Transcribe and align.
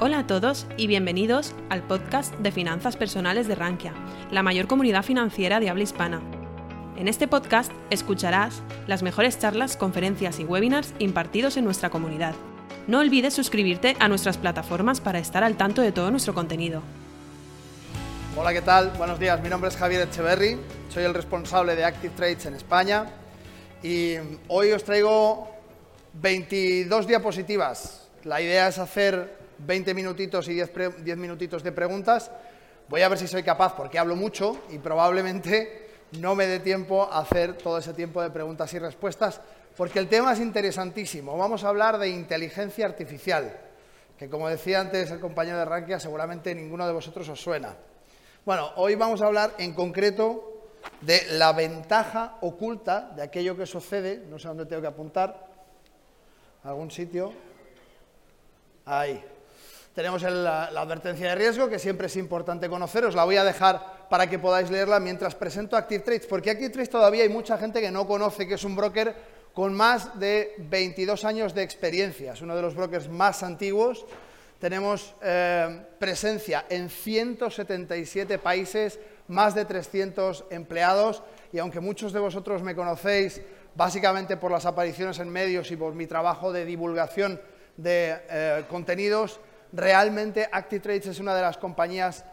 Hola 0.00 0.20
a 0.20 0.26
todos 0.28 0.64
y 0.76 0.86
bienvenidos 0.86 1.56
al 1.70 1.82
podcast 1.82 2.32
de 2.36 2.52
finanzas 2.52 2.96
personales 2.96 3.48
de 3.48 3.56
Rankia, 3.56 3.92
la 4.30 4.44
mayor 4.44 4.68
comunidad 4.68 5.02
financiera 5.02 5.58
de 5.58 5.70
habla 5.70 5.82
hispana. 5.82 6.22
En 6.96 7.08
este 7.08 7.26
podcast 7.26 7.72
escucharás 7.90 8.62
las 8.86 9.02
mejores 9.02 9.40
charlas, 9.40 9.76
conferencias 9.76 10.38
y 10.38 10.44
webinars 10.44 10.94
impartidos 11.00 11.56
en 11.56 11.64
nuestra 11.64 11.90
comunidad. 11.90 12.36
No 12.86 13.00
olvides 13.00 13.34
suscribirte 13.34 13.96
a 13.98 14.06
nuestras 14.06 14.38
plataformas 14.38 15.00
para 15.00 15.18
estar 15.18 15.42
al 15.42 15.56
tanto 15.56 15.82
de 15.82 15.90
todo 15.90 16.12
nuestro 16.12 16.32
contenido. 16.32 16.80
Hola, 18.36 18.52
¿qué 18.52 18.62
tal? 18.62 18.90
Buenos 18.98 19.18
días, 19.18 19.42
mi 19.42 19.48
nombre 19.48 19.68
es 19.68 19.76
Javier 19.76 20.02
Echeverry, 20.02 20.60
soy 20.94 21.02
el 21.02 21.12
responsable 21.12 21.74
de 21.74 21.84
Active 21.84 22.14
Trades 22.14 22.46
en 22.46 22.54
España 22.54 23.06
y 23.82 24.14
hoy 24.46 24.70
os 24.70 24.84
traigo 24.84 25.50
22 26.12 27.08
diapositivas. 27.08 28.08
La 28.22 28.40
idea 28.40 28.68
es 28.68 28.78
hacer 28.78 29.47
20 29.58 29.94
minutitos 29.94 30.48
y 30.48 30.54
10, 30.54 31.16
minutitos 31.16 31.62
de 31.62 31.72
preguntas. 31.72 32.30
Voy 32.88 33.02
a 33.02 33.08
ver 33.08 33.18
si 33.18 33.28
soy 33.28 33.42
capaz, 33.42 33.74
porque 33.74 33.98
hablo 33.98 34.16
mucho 34.16 34.62
y 34.70 34.78
probablemente 34.78 35.88
no 36.20 36.34
me 36.34 36.46
dé 36.46 36.60
tiempo 36.60 37.04
a 37.04 37.20
hacer 37.20 37.54
todo 37.54 37.78
ese 37.78 37.92
tiempo 37.92 38.22
de 38.22 38.30
preguntas 38.30 38.72
y 38.72 38.78
respuestas, 38.78 39.40
porque 39.76 39.98
el 39.98 40.08
tema 40.08 40.32
es 40.32 40.40
interesantísimo. 40.40 41.36
Vamos 41.36 41.64
a 41.64 41.68
hablar 41.68 41.98
de 41.98 42.08
inteligencia 42.08 42.86
artificial, 42.86 43.60
que 44.18 44.30
como 44.30 44.48
decía 44.48 44.80
antes 44.80 45.10
el 45.10 45.20
compañero 45.20 45.58
de 45.58 45.64
Rankia, 45.64 46.00
seguramente 46.00 46.54
ninguno 46.54 46.86
de 46.86 46.92
vosotros 46.92 47.28
os 47.28 47.40
suena. 47.40 47.76
Bueno, 48.44 48.70
hoy 48.76 48.94
vamos 48.94 49.20
a 49.20 49.26
hablar 49.26 49.54
en 49.58 49.74
concreto 49.74 50.54
de 51.02 51.22
la 51.32 51.52
ventaja 51.52 52.38
oculta 52.40 53.12
de 53.14 53.22
aquello 53.22 53.56
que 53.56 53.66
sucede, 53.66 54.24
no 54.28 54.38
sé 54.38 54.48
dónde 54.48 54.66
tengo 54.66 54.80
que 54.80 54.88
apuntar, 54.88 55.46
algún 56.64 56.90
sitio, 56.90 57.32
ahí, 58.86 59.22
tenemos 59.94 60.22
la, 60.22 60.64
advertencia 60.66 61.30
de 61.30 61.34
riesgo, 61.34 61.68
que 61.68 61.78
siempre 61.78 62.06
es 62.06 62.16
importante 62.16 62.68
conocer. 62.68 63.04
Os 63.04 63.14
la 63.14 63.24
voy 63.24 63.36
a 63.36 63.44
dejar 63.44 64.06
para 64.08 64.28
que 64.28 64.38
podáis 64.38 64.70
leerla 64.70 65.00
mientras 65.00 65.34
presento 65.34 65.76
Active 65.76 66.04
Trades, 66.04 66.26
porque 66.26 66.50
Active 66.50 66.70
Trades 66.70 66.90
todavía 66.90 67.24
hay 67.24 67.28
mucha 67.28 67.58
gente 67.58 67.80
que 67.80 67.90
no 67.90 68.06
conoce 68.06 68.46
que 68.46 68.54
es 68.54 68.64
un 68.64 68.76
broker 68.76 69.14
con 69.52 69.74
más 69.74 70.18
de 70.20 70.54
22 70.58 71.24
años 71.24 71.54
de 71.54 71.62
experiencia. 71.62 72.32
Es 72.32 72.42
uno 72.42 72.54
de 72.54 72.62
los 72.62 72.74
brokers 72.74 73.08
más 73.08 73.42
antiguos. 73.42 74.06
Tenemos 74.60 75.14
eh, 75.22 75.82
presencia 75.98 76.66
en 76.68 76.90
177 76.90 78.38
países, 78.38 78.98
más 79.28 79.54
de 79.54 79.64
300 79.64 80.44
empleados, 80.50 81.22
y 81.52 81.58
aunque 81.58 81.80
muchos 81.80 82.12
de 82.12 82.20
vosotros 82.20 82.62
me 82.62 82.74
conocéis 82.74 83.40
básicamente 83.74 84.36
por 84.36 84.50
las 84.50 84.66
apariciones 84.66 85.18
en 85.18 85.28
medios 85.28 85.70
y 85.70 85.76
por 85.76 85.94
mi 85.94 86.06
trabajo 86.06 86.52
de 86.52 86.64
divulgación 86.64 87.40
de 87.76 88.16
eh, 88.28 88.64
contenidos, 88.68 89.40
realmente 89.72 90.48
ActiveTrades 90.50 91.06
es 91.06 91.20
una 91.20 91.34
de 91.34 91.42
las 91.42 91.58
compañías 91.58 92.24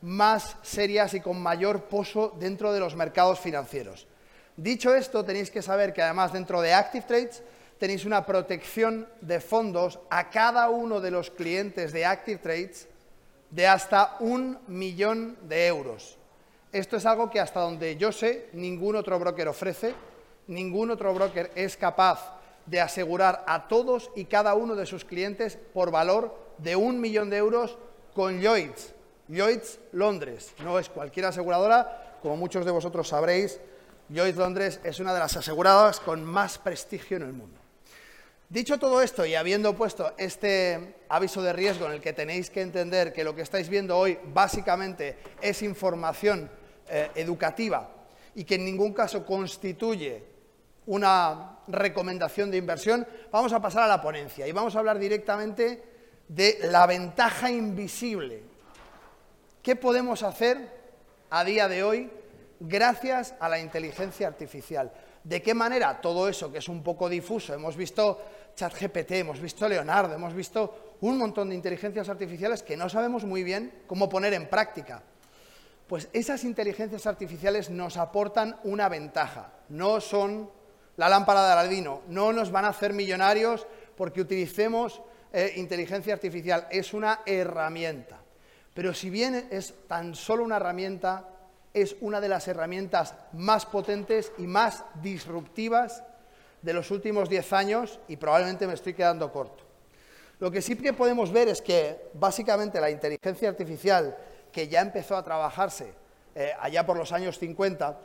más 0.00 0.56
serias 0.62 1.14
y 1.14 1.20
con 1.20 1.40
mayor 1.40 1.84
pozo 1.84 2.36
dentro 2.38 2.72
de 2.72 2.80
los 2.80 2.94
mercados 2.94 3.40
financieros. 3.40 4.06
Dicho 4.56 4.94
esto, 4.94 5.24
tenéis 5.24 5.50
que 5.50 5.62
saber 5.62 5.92
que 5.92 6.02
además 6.02 6.32
dentro 6.32 6.60
de 6.60 6.74
ActiveTrades 6.74 7.42
tenéis 7.78 8.04
una 8.04 8.24
protección 8.24 9.08
de 9.20 9.40
fondos 9.40 9.98
a 10.10 10.30
cada 10.30 10.68
uno 10.68 11.00
de 11.00 11.10
los 11.10 11.30
clientes 11.30 11.92
de 11.92 12.04
ActiveTrades 12.04 12.88
de 13.50 13.66
hasta 13.66 14.16
un 14.20 14.58
millón 14.66 15.36
de 15.42 15.66
euros. 15.66 16.18
Esto 16.72 16.96
es 16.96 17.06
algo 17.06 17.30
que 17.30 17.40
hasta 17.40 17.60
donde 17.60 17.96
yo 17.96 18.10
sé 18.10 18.48
ningún 18.52 18.96
otro 18.96 19.18
broker 19.18 19.48
ofrece, 19.48 19.94
ningún 20.48 20.90
otro 20.90 21.14
broker 21.14 21.50
es 21.54 21.76
capaz 21.76 22.33
de 22.66 22.80
asegurar 22.80 23.44
a 23.46 23.68
todos 23.68 24.10
y 24.14 24.24
cada 24.24 24.54
uno 24.54 24.74
de 24.74 24.86
sus 24.86 25.04
clientes 25.04 25.58
por 25.72 25.90
valor 25.90 26.36
de 26.58 26.76
un 26.76 27.00
millón 27.00 27.30
de 27.30 27.36
euros 27.36 27.78
con 28.14 28.40
Lloyds. 28.40 28.94
Lloyds 29.28 29.78
Londres. 29.92 30.52
No 30.62 30.78
es 30.78 30.88
cualquier 30.88 31.26
aseguradora, 31.26 32.18
como 32.22 32.36
muchos 32.36 32.64
de 32.64 32.70
vosotros 32.70 33.08
sabréis, 33.08 33.60
Lloyds 34.08 34.36
Londres 34.36 34.80
es 34.84 35.00
una 35.00 35.14
de 35.14 35.20
las 35.20 35.36
aseguradoras 35.36 36.00
con 36.00 36.22
más 36.24 36.58
prestigio 36.58 37.16
en 37.16 37.22
el 37.22 37.32
mundo. 37.32 37.58
Dicho 38.48 38.78
todo 38.78 39.00
esto 39.00 39.24
y 39.24 39.34
habiendo 39.34 39.74
puesto 39.74 40.12
este 40.18 40.96
aviso 41.08 41.42
de 41.42 41.52
riesgo 41.52 41.86
en 41.86 41.92
el 41.92 42.00
que 42.00 42.12
tenéis 42.12 42.50
que 42.50 42.60
entender 42.60 43.12
que 43.12 43.24
lo 43.24 43.34
que 43.34 43.42
estáis 43.42 43.68
viendo 43.68 43.96
hoy 43.96 44.18
básicamente 44.32 45.16
es 45.40 45.62
información 45.62 46.50
eh, 46.88 47.10
educativa 47.14 47.90
y 48.34 48.44
que 48.44 48.56
en 48.56 48.66
ningún 48.66 48.92
caso 48.92 49.24
constituye 49.24 50.33
una 50.86 51.58
recomendación 51.68 52.50
de 52.50 52.58
inversión, 52.58 53.06
vamos 53.30 53.52
a 53.52 53.60
pasar 53.60 53.84
a 53.84 53.88
la 53.88 54.02
ponencia 54.02 54.46
y 54.46 54.52
vamos 54.52 54.76
a 54.76 54.78
hablar 54.78 54.98
directamente 54.98 55.82
de 56.28 56.58
la 56.70 56.86
ventaja 56.86 57.50
invisible. 57.50 58.42
¿Qué 59.62 59.76
podemos 59.76 60.22
hacer 60.22 60.68
a 61.30 61.44
día 61.44 61.68
de 61.68 61.82
hoy 61.82 62.10
gracias 62.60 63.34
a 63.40 63.48
la 63.48 63.58
inteligencia 63.58 64.28
artificial? 64.28 64.92
¿De 65.22 65.40
qué 65.40 65.54
manera 65.54 66.00
todo 66.02 66.28
eso 66.28 66.52
que 66.52 66.58
es 66.58 66.68
un 66.68 66.82
poco 66.82 67.08
difuso? 67.08 67.54
Hemos 67.54 67.76
visto 67.76 68.20
ChatGPT, 68.54 69.12
hemos 69.12 69.40
visto 69.40 69.66
Leonardo, 69.66 70.14
hemos 70.14 70.34
visto 70.34 70.96
un 71.00 71.16
montón 71.16 71.48
de 71.48 71.54
inteligencias 71.54 72.08
artificiales 72.08 72.62
que 72.62 72.76
no 72.76 72.88
sabemos 72.88 73.24
muy 73.24 73.42
bien 73.42 73.82
cómo 73.86 74.08
poner 74.08 74.34
en 74.34 74.48
práctica. 74.48 75.02
Pues 75.86 76.08
esas 76.12 76.44
inteligencias 76.44 77.06
artificiales 77.06 77.70
nos 77.70 77.96
aportan 77.96 78.58
una 78.64 78.88
ventaja. 78.88 79.52
No 79.68 80.00
son 80.00 80.50
la 80.96 81.08
lámpara 81.08 81.46
de 81.46 81.52
Aladino, 81.52 82.02
no 82.08 82.32
nos 82.32 82.50
van 82.50 82.64
a 82.64 82.68
hacer 82.68 82.92
millonarios 82.92 83.66
porque 83.96 84.20
utilicemos 84.20 85.02
eh, 85.32 85.52
inteligencia 85.56 86.14
artificial, 86.14 86.66
es 86.70 86.94
una 86.94 87.20
herramienta. 87.26 88.18
Pero 88.72 88.94
si 88.94 89.10
bien 89.10 89.48
es 89.50 89.74
tan 89.88 90.14
solo 90.14 90.44
una 90.44 90.56
herramienta, 90.56 91.28
es 91.72 91.96
una 92.00 92.20
de 92.20 92.28
las 92.28 92.46
herramientas 92.46 93.14
más 93.32 93.66
potentes 93.66 94.32
y 94.38 94.46
más 94.46 94.84
disruptivas 95.02 96.04
de 96.62 96.72
los 96.72 96.90
últimos 96.90 97.28
10 97.28 97.52
años 97.52 98.00
y 98.08 98.16
probablemente 98.16 98.66
me 98.66 98.74
estoy 98.74 98.94
quedando 98.94 99.30
corto. 99.32 99.64
Lo 100.40 100.50
que 100.50 100.62
sí 100.62 100.76
que 100.76 100.92
podemos 100.92 101.32
ver 101.32 101.48
es 101.48 101.60
que 101.60 102.10
básicamente 102.14 102.80
la 102.80 102.90
inteligencia 102.90 103.48
artificial, 103.48 104.16
que 104.52 104.68
ya 104.68 104.80
empezó 104.80 105.16
a 105.16 105.24
trabajarse 105.24 105.92
eh, 106.34 106.52
allá 106.60 106.84
por 106.84 106.96
los 106.96 107.12
años 107.12 107.38
50, 107.38 107.98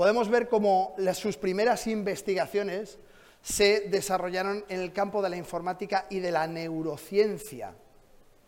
podemos 0.00 0.30
ver 0.30 0.48
como 0.48 0.96
sus 1.12 1.36
primeras 1.36 1.86
investigaciones 1.86 2.98
se 3.42 3.80
desarrollaron 3.90 4.64
en 4.70 4.80
el 4.80 4.94
campo 4.94 5.20
de 5.20 5.28
la 5.28 5.36
informática 5.36 6.06
y 6.08 6.20
de 6.20 6.32
la 6.32 6.46
neurociencia. 6.46 7.74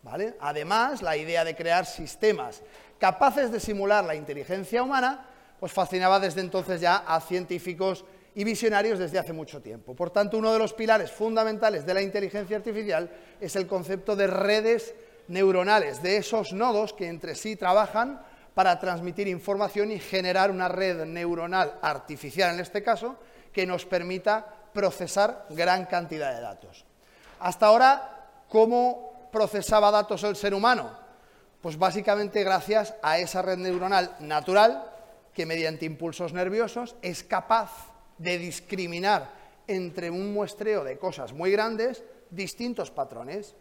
¿vale? 0.03 0.35
Además, 0.41 1.03
la 1.03 1.15
idea 1.15 1.45
de 1.45 1.55
crear 1.55 1.85
sistemas 1.85 2.63
capaces 2.99 3.53
de 3.53 3.61
simular 3.61 4.03
la 4.03 4.15
inteligencia 4.15 4.83
humana, 4.83 5.27
pues 5.61 5.73
fascinaba 5.73 6.19
desde 6.19 6.41
entonces 6.41 6.81
ya 6.81 7.05
a 7.07 7.21
científicos 7.21 8.07
y 8.35 8.45
visionarios 8.45 8.99
desde 8.99 9.19
hace 9.19 9.35
mucho 9.35 9.61
tiempo. 9.61 9.95
Por 9.95 10.09
tanto, 10.09 10.39
uno 10.39 10.55
de 10.55 10.59
los 10.59 10.73
pilares 10.73 11.11
fundamentales 11.11 11.85
de 11.85 11.93
la 11.93 12.01
inteligencia 12.01 12.57
artificial 12.57 13.11
es 13.39 13.57
el 13.57 13.67
concepto 13.67 14.17
de 14.17 14.27
redes 14.27 14.95
neuronales, 15.29 16.03
de 16.03 16.17
esos 16.17 16.55
nodos 16.55 16.95
que 16.95 17.09
entre 17.09 17.35
sí 17.35 17.57
trabajan 17.57 18.23
para 18.55 18.79
transmitir 18.79 19.29
información 19.29 19.91
y 19.91 19.99
generar 19.99 20.51
una 20.51 20.69
red 20.69 21.05
neuronal 21.05 21.79
artificial, 21.81 22.55
en 22.55 22.61
este 22.61 22.83
caso, 22.83 23.17
que 23.53 23.67
nos 23.67 23.85
permita 23.87 24.45
procesar 24.73 25.47
gran 25.51 25.87
cantidad 25.87 26.35
de 26.35 26.41
datos. 26.41 26.85
Hasta 27.41 27.67
ahora, 27.67 28.29
¿cómo 28.49 29.29
procesaba 29.33 29.91
datos 29.91 30.23
el 30.25 30.37
ser 30.37 30.55
humano? 30.55 30.97
Pues 31.61 31.79
básicamente 31.79 32.43
gracias 32.43 32.95
a 33.03 33.19
esa 33.19 33.43
red 33.43 33.59
neuronal 33.59 34.17
natural 34.21 34.91
que 35.33 35.47
mediante 35.47 35.87
impulsos 35.87 36.33
nerviosos 36.33 36.97
es 37.03 37.23
capaz 37.23 37.71
de 38.19 38.39
discriminar 38.39 39.31
entre 39.67 40.11
un 40.11 40.33
muestreo 40.33 40.85
de 40.85 40.99
cosas 40.99 41.33
muy 41.33 41.51
grandes 41.51 42.05
distintos 42.31 42.91
patrones. 42.91 43.55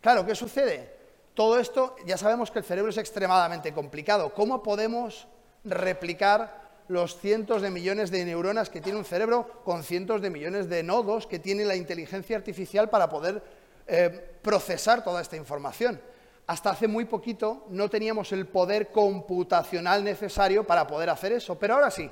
Claro, 0.00 0.26
¿qué 0.26 0.34
sucede? 0.34 0.99
Todo 1.34 1.58
esto, 1.58 1.96
ya 2.06 2.18
sabemos 2.18 2.50
que 2.50 2.58
el 2.58 2.64
cerebro 2.64 2.90
es 2.90 2.98
extremadamente 2.98 3.72
complicado. 3.72 4.34
¿Cómo 4.34 4.62
podemos 4.62 5.28
replicar 5.64 6.60
los 6.88 7.16
cientos 7.18 7.62
de 7.62 7.70
millones 7.70 8.10
de 8.10 8.24
neuronas 8.24 8.68
que 8.68 8.80
tiene 8.80 8.98
un 8.98 9.04
cerebro 9.04 9.62
con 9.64 9.84
cientos 9.84 10.20
de 10.22 10.30
millones 10.30 10.68
de 10.68 10.82
nodos 10.82 11.26
que 11.26 11.38
tiene 11.38 11.64
la 11.64 11.76
inteligencia 11.76 12.36
artificial 12.36 12.90
para 12.90 13.08
poder 13.08 13.40
eh, 13.86 14.38
procesar 14.42 15.04
toda 15.04 15.22
esta 15.22 15.36
información. 15.36 16.00
Hasta 16.48 16.70
hace 16.70 16.88
muy 16.88 17.04
poquito 17.04 17.64
no 17.68 17.88
teníamos 17.88 18.32
el 18.32 18.48
poder 18.48 18.90
computacional 18.90 20.02
necesario 20.02 20.66
para 20.66 20.84
poder 20.84 21.10
hacer 21.10 21.30
eso, 21.30 21.56
pero 21.56 21.74
ahora 21.74 21.92
sí. 21.92 22.10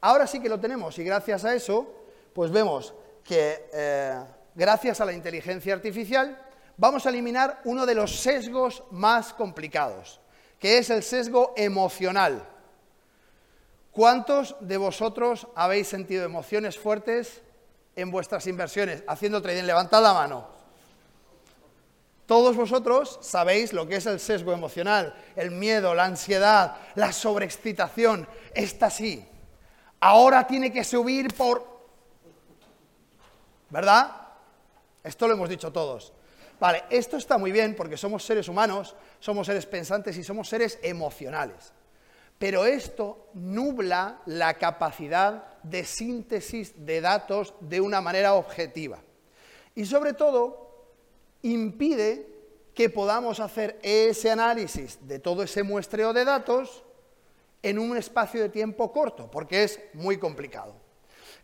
Ahora 0.00 0.26
sí 0.26 0.40
que 0.40 0.48
lo 0.48 0.58
tenemos 0.58 0.98
y 0.98 1.04
gracias 1.04 1.44
a 1.44 1.54
eso, 1.54 1.86
pues 2.32 2.50
vemos 2.50 2.94
que 3.22 3.68
eh, 3.74 4.18
gracias 4.54 5.02
a 5.02 5.04
la 5.04 5.12
inteligencia 5.12 5.74
artificial 5.74 6.38
vamos 6.82 7.06
a 7.06 7.10
eliminar 7.10 7.60
uno 7.62 7.86
de 7.86 7.94
los 7.94 8.10
sesgos 8.16 8.82
más 8.90 9.32
complicados, 9.32 10.18
que 10.58 10.78
es 10.78 10.90
el 10.90 11.04
sesgo 11.04 11.54
emocional. 11.56 12.44
¿Cuántos 13.92 14.56
de 14.58 14.78
vosotros 14.78 15.46
habéis 15.54 15.86
sentido 15.86 16.24
emociones 16.24 16.76
fuertes 16.76 17.40
en 17.94 18.10
vuestras 18.10 18.48
inversiones 18.48 19.04
haciendo 19.06 19.40
trading? 19.40 19.62
Levantad 19.62 20.02
la 20.02 20.12
mano. 20.12 20.48
Todos 22.26 22.56
vosotros 22.56 23.20
sabéis 23.22 23.72
lo 23.72 23.86
que 23.86 23.94
es 23.96 24.06
el 24.06 24.18
sesgo 24.18 24.52
emocional, 24.52 25.14
el 25.36 25.52
miedo, 25.52 25.94
la 25.94 26.06
ansiedad, 26.06 26.78
la 26.96 27.12
sobreexcitación. 27.12 28.26
Esta 28.56 28.90
sí. 28.90 29.24
Ahora 30.00 30.48
tiene 30.48 30.72
que 30.72 30.82
subir 30.82 31.32
por... 31.32 31.64
¿Verdad? 33.70 34.16
Esto 35.04 35.28
lo 35.28 35.34
hemos 35.34 35.48
dicho 35.48 35.70
todos. 35.70 36.12
Vale, 36.62 36.84
esto 36.90 37.16
está 37.16 37.38
muy 37.38 37.50
bien 37.50 37.74
porque 37.74 37.96
somos 37.96 38.24
seres 38.24 38.46
humanos, 38.46 38.94
somos 39.18 39.48
seres 39.48 39.66
pensantes 39.66 40.16
y 40.16 40.22
somos 40.22 40.48
seres 40.48 40.78
emocionales. 40.80 41.72
Pero 42.38 42.66
esto 42.66 43.30
nubla 43.34 44.20
la 44.26 44.54
capacidad 44.54 45.58
de 45.64 45.84
síntesis 45.84 46.86
de 46.86 47.00
datos 47.00 47.52
de 47.58 47.80
una 47.80 48.00
manera 48.00 48.34
objetiva. 48.34 49.00
Y 49.74 49.86
sobre 49.86 50.12
todo, 50.12 50.86
impide 51.42 52.28
que 52.76 52.88
podamos 52.88 53.40
hacer 53.40 53.80
ese 53.82 54.30
análisis 54.30 55.00
de 55.08 55.18
todo 55.18 55.42
ese 55.42 55.64
muestreo 55.64 56.12
de 56.12 56.24
datos 56.24 56.84
en 57.60 57.76
un 57.76 57.96
espacio 57.96 58.40
de 58.40 58.50
tiempo 58.50 58.92
corto, 58.92 59.28
porque 59.28 59.64
es 59.64 59.80
muy 59.94 60.16
complicado. 60.16 60.76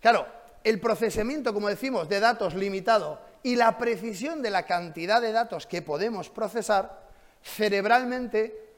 Claro, 0.00 0.28
el 0.62 0.78
procesamiento, 0.78 1.52
como 1.52 1.68
decimos, 1.68 2.08
de 2.08 2.20
datos 2.20 2.54
limitado 2.54 3.26
y 3.42 3.56
la 3.56 3.78
precisión 3.78 4.42
de 4.42 4.50
la 4.50 4.64
cantidad 4.64 5.20
de 5.20 5.32
datos 5.32 5.66
que 5.66 5.82
podemos 5.82 6.30
procesar, 6.30 7.08
cerebralmente 7.42 8.68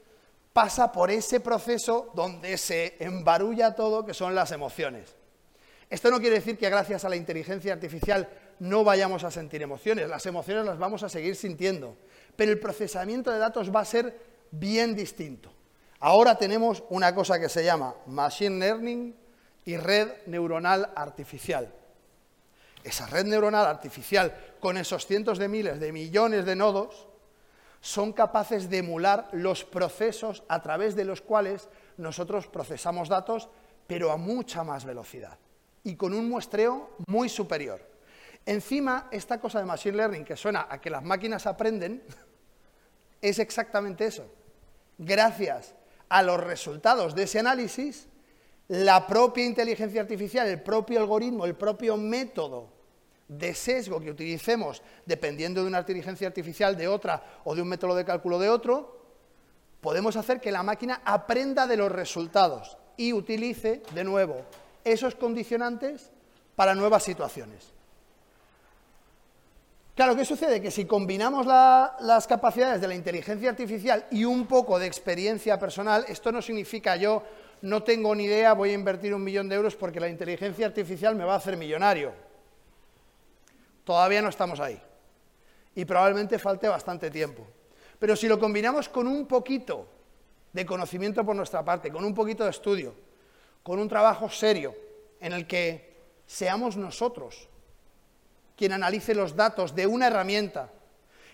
pasa 0.53 0.91
por 0.91 1.11
ese 1.11 1.39
proceso 1.39 2.11
donde 2.13 2.57
se 2.57 2.95
embarulla 2.99 3.75
todo, 3.75 4.05
que 4.05 4.13
son 4.13 4.35
las 4.35 4.51
emociones. 4.51 5.15
Esto 5.89 6.09
no 6.09 6.19
quiere 6.19 6.35
decir 6.35 6.57
que 6.57 6.69
gracias 6.69 7.03
a 7.03 7.09
la 7.09 7.15
inteligencia 7.15 7.73
artificial 7.73 8.29
no 8.59 8.83
vayamos 8.83 9.23
a 9.23 9.31
sentir 9.31 9.61
emociones, 9.61 10.07
las 10.07 10.25
emociones 10.25 10.65
las 10.65 10.77
vamos 10.77 11.03
a 11.03 11.09
seguir 11.09 11.35
sintiendo, 11.35 11.97
pero 12.35 12.51
el 12.51 12.59
procesamiento 12.59 13.31
de 13.31 13.39
datos 13.39 13.73
va 13.75 13.81
a 13.81 13.85
ser 13.85 14.17
bien 14.51 14.95
distinto. 14.95 15.51
Ahora 15.99 16.35
tenemos 16.35 16.83
una 16.89 17.13
cosa 17.13 17.39
que 17.39 17.49
se 17.49 17.63
llama 17.63 17.95
Machine 18.07 18.59
Learning 18.59 19.15
y 19.65 19.77
red 19.77 20.09
neuronal 20.27 20.91
artificial. 20.95 21.71
Esa 22.83 23.05
red 23.07 23.25
neuronal 23.25 23.65
artificial, 23.65 24.35
con 24.59 24.77
esos 24.77 25.05
cientos 25.05 25.37
de 25.37 25.47
miles 25.47 25.79
de 25.79 25.91
millones 25.91 26.45
de 26.45 26.55
nodos, 26.55 27.07
son 27.79 28.13
capaces 28.13 28.69
de 28.69 28.79
emular 28.79 29.27
los 29.31 29.63
procesos 29.63 30.43
a 30.47 30.61
través 30.61 30.95
de 30.95 31.05
los 31.05 31.21
cuales 31.21 31.67
nosotros 31.97 32.47
procesamos 32.47 33.09
datos, 33.09 33.49
pero 33.87 34.11
a 34.11 34.17
mucha 34.17 34.63
más 34.63 34.85
velocidad 34.85 35.37
y 35.83 35.95
con 35.95 36.13
un 36.13 36.29
muestreo 36.29 36.91
muy 37.07 37.29
superior. 37.29 37.81
Encima, 38.45 39.07
esta 39.11 39.39
cosa 39.39 39.59
de 39.59 39.65
Machine 39.65 39.97
Learning 39.97 40.25
que 40.25 40.35
suena 40.35 40.67
a 40.69 40.79
que 40.79 40.89
las 40.89 41.03
máquinas 41.03 41.45
aprenden, 41.45 42.03
es 43.21 43.39
exactamente 43.39 44.05
eso. 44.05 44.25
Gracias 44.97 45.73
a 46.09 46.21
los 46.23 46.39
resultados 46.39 47.15
de 47.15 47.23
ese 47.23 47.39
análisis, 47.39 48.07
la 48.71 49.05
propia 49.05 49.43
inteligencia 49.43 49.99
artificial, 49.99 50.47
el 50.47 50.61
propio 50.61 50.97
algoritmo, 50.97 51.43
el 51.43 51.55
propio 51.55 51.97
método 51.97 52.69
de 53.27 53.53
sesgo 53.53 53.99
que 53.99 54.11
utilicemos, 54.11 54.81
dependiendo 55.05 55.61
de 55.61 55.67
una 55.67 55.79
inteligencia 55.79 56.27
artificial 56.27 56.77
de 56.77 56.87
otra 56.87 57.21
o 57.43 57.53
de 57.53 57.61
un 57.61 57.67
método 57.67 57.95
de 57.95 58.05
cálculo 58.05 58.39
de 58.39 58.47
otro, 58.47 58.97
podemos 59.81 60.15
hacer 60.15 60.39
que 60.39 60.53
la 60.53 60.63
máquina 60.63 61.01
aprenda 61.03 61.67
de 61.67 61.75
los 61.75 61.91
resultados 61.91 62.77
y 62.95 63.11
utilice 63.11 63.83
de 63.93 64.05
nuevo 64.05 64.37
esos 64.85 65.15
condicionantes 65.15 66.09
para 66.55 66.73
nuevas 66.73 67.03
situaciones. 67.03 67.73
Claro, 69.95 70.15
¿qué 70.15 70.23
sucede? 70.23 70.61
Que 70.61 70.71
si 70.71 70.85
combinamos 70.85 71.45
las 71.45 72.25
capacidades 72.25 72.79
de 72.79 72.87
la 72.87 72.95
inteligencia 72.95 73.49
artificial 73.49 74.05
y 74.11 74.23
un 74.23 74.47
poco 74.47 74.79
de 74.79 74.87
experiencia 74.87 75.59
personal, 75.59 76.05
esto 76.07 76.31
no 76.31 76.41
significa 76.41 76.95
yo 76.95 77.21
no 77.61 77.83
tengo 77.83 78.15
ni 78.15 78.25
idea, 78.25 78.53
voy 78.53 78.71
a 78.71 78.73
invertir 78.73 79.13
un 79.13 79.23
millón 79.23 79.47
de 79.49 79.55
euros 79.55 79.75
porque 79.75 79.99
la 79.99 80.09
inteligencia 80.09 80.65
artificial 80.65 81.15
me 81.15 81.23
va 81.23 81.33
a 81.33 81.37
hacer 81.37 81.57
millonario. 81.57 82.13
Todavía 83.83 84.21
no 84.21 84.29
estamos 84.29 84.59
ahí. 84.59 84.81
Y 85.75 85.85
probablemente 85.85 86.39
falte 86.39 86.67
bastante 86.67 87.09
tiempo. 87.09 87.45
Pero 87.99 88.15
si 88.15 88.27
lo 88.27 88.39
combinamos 88.39 88.89
con 88.89 89.07
un 89.07 89.27
poquito 89.27 89.87
de 90.51 90.65
conocimiento 90.65 91.23
por 91.23 91.35
nuestra 91.35 91.63
parte, 91.63 91.91
con 91.91 92.03
un 92.03 92.13
poquito 92.13 92.43
de 92.43 92.49
estudio, 92.49 92.93
con 93.63 93.79
un 93.79 93.87
trabajo 93.87 94.29
serio 94.29 94.75
en 95.19 95.33
el 95.33 95.45
que 95.47 95.95
seamos 96.25 96.77
nosotros 96.77 97.47
quien 98.55 98.73
analice 98.73 99.15
los 99.15 99.35
datos 99.35 99.73
de 99.73 99.87
una 99.87 100.07
herramienta. 100.07 100.69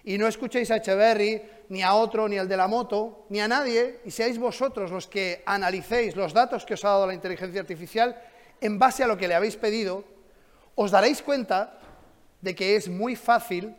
Y 0.08 0.18
no 0.18 0.26
escuchéis 0.26 0.72
a 0.72 0.78
Echeverry, 0.78 1.66
ni 1.68 1.84
a 1.84 1.94
otro, 1.94 2.30
ni 2.30 2.38
al 2.38 2.48
de 2.48 2.56
la 2.56 2.70
moto, 2.70 3.26
ni 3.28 3.42
a 3.42 3.48
nadie, 3.50 4.00
y 4.06 4.12
seáis 4.12 4.40
vosotros 4.40 4.90
los 4.90 5.06
que 5.06 5.44
analicéis 5.46 6.16
los 6.16 6.32
datos 6.32 6.64
que 6.64 6.76
os 6.76 6.86
ha 6.86 6.96
dado 6.96 7.08
la 7.08 7.14
inteligencia 7.14 7.60
artificial 7.60 8.16
en 8.62 8.80
base 8.80 9.04
a 9.04 9.08
lo 9.08 9.18
que 9.18 9.28
le 9.28 9.36
habéis 9.36 9.58
pedido, 9.58 10.06
os 10.76 10.92
daréis 10.92 11.22
cuenta 11.22 11.78
de 12.40 12.56
que 12.56 12.78
es 12.78 12.88
muy 12.88 13.18
fácil 13.18 13.76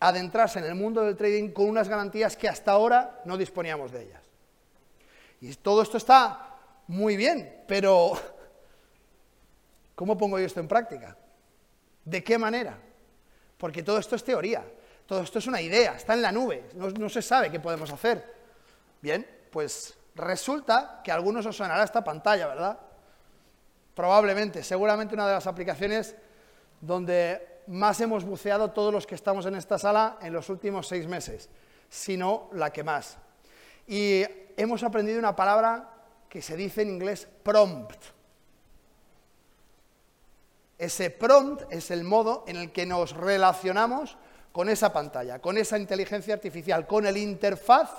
adentrarse 0.00 0.58
en 0.58 0.64
el 0.64 0.74
mundo 0.74 1.02
del 1.02 1.16
trading 1.16 1.50
con 1.50 1.68
unas 1.68 1.88
garantías 1.88 2.36
que 2.36 2.48
hasta 2.48 2.72
ahora 2.72 3.20
no 3.24 3.36
disponíamos 3.36 3.92
de 3.92 4.02
ellas. 4.02 4.22
Y 5.40 5.54
todo 5.54 5.82
esto 5.82 5.98
está 5.98 6.56
muy 6.88 7.16
bien, 7.16 7.62
pero 7.68 8.18
¿cómo 9.94 10.18
pongo 10.18 10.36
yo 10.40 10.46
esto 10.46 10.58
en 10.58 10.66
práctica? 10.66 11.16
¿De 12.04 12.24
qué 12.24 12.38
manera? 12.38 12.76
Porque 13.56 13.84
todo 13.84 13.98
esto 13.98 14.16
es 14.16 14.24
teoría, 14.24 14.64
todo 15.08 15.22
esto 15.22 15.38
es 15.38 15.46
una 15.46 15.62
idea, 15.62 15.94
está 15.94 16.12
en 16.12 16.20
la 16.20 16.30
nube, 16.30 16.68
no, 16.74 17.08
se 17.08 17.22
sabe 17.22 17.50
qué 17.50 17.58
podemos 17.58 17.90
hacer. 17.90 18.22
Bien, 19.00 19.26
pues 19.50 19.94
resulta 20.14 21.00
que 21.02 21.10
a 21.10 21.14
algunos 21.14 21.46
os 21.46 21.56
sonará 21.56 21.82
esta 21.82 22.04
pantalla, 22.04 22.46
¿verdad? 22.46 22.78
Probablemente, 23.94 24.62
seguramente 24.62 25.14
una 25.14 25.26
de 25.26 25.32
las 25.32 25.46
aplicaciones 25.46 26.14
donde 26.82 27.62
más 27.68 27.98
hemos 28.02 28.22
buceado 28.22 28.70
todos 28.72 28.92
los 28.92 29.06
que 29.06 29.14
estamos 29.14 29.46
en 29.46 29.54
esta 29.54 29.78
sala 29.78 30.18
en 30.20 30.34
los 30.34 30.50
últimos 30.50 30.86
seis 30.86 31.06
meses, 31.06 31.48
si 31.88 32.18
no 32.18 32.50
la 32.52 32.70
que 32.70 32.84
más. 32.84 33.16
Y 33.86 34.24
hemos 34.58 34.82
aprendido 34.82 35.18
una 35.18 35.34
palabra 35.34 35.88
que 36.28 36.42
se 36.42 36.54
dice 36.54 36.82
en 36.82 36.90
inglés 36.90 37.26
prompt. 37.42 37.96
Ese 40.76 41.08
prompt 41.08 41.62
es 41.72 41.90
el 41.90 42.04
modo 42.04 42.44
en 42.46 42.56
el 42.56 42.72
que 42.72 42.84
nos 42.84 43.16
relacionamos 43.16 44.18
con 44.58 44.68
esa 44.68 44.92
pantalla, 44.92 45.38
con 45.38 45.56
esa 45.56 45.78
inteligencia 45.78 46.34
artificial, 46.34 46.84
con 46.84 47.06
el 47.06 47.16
interfaz 47.16 47.90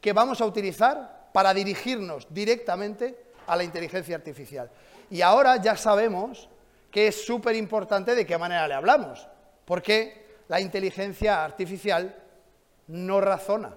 que 0.00 0.14
vamos 0.14 0.40
a 0.40 0.46
utilizar 0.46 1.28
para 1.30 1.52
dirigirnos 1.52 2.26
directamente 2.30 3.34
a 3.46 3.54
la 3.54 3.64
inteligencia 3.64 4.16
artificial. 4.16 4.70
Y 5.10 5.20
ahora 5.20 5.58
ya 5.58 5.76
sabemos 5.76 6.48
que 6.90 7.08
es 7.08 7.26
súper 7.26 7.54
importante 7.54 8.14
de 8.14 8.24
qué 8.24 8.38
manera 8.38 8.66
le 8.66 8.72
hablamos, 8.72 9.28
porque 9.66 10.38
la 10.48 10.58
inteligencia 10.58 11.44
artificial 11.44 12.16
no 12.86 13.20
razona. 13.20 13.74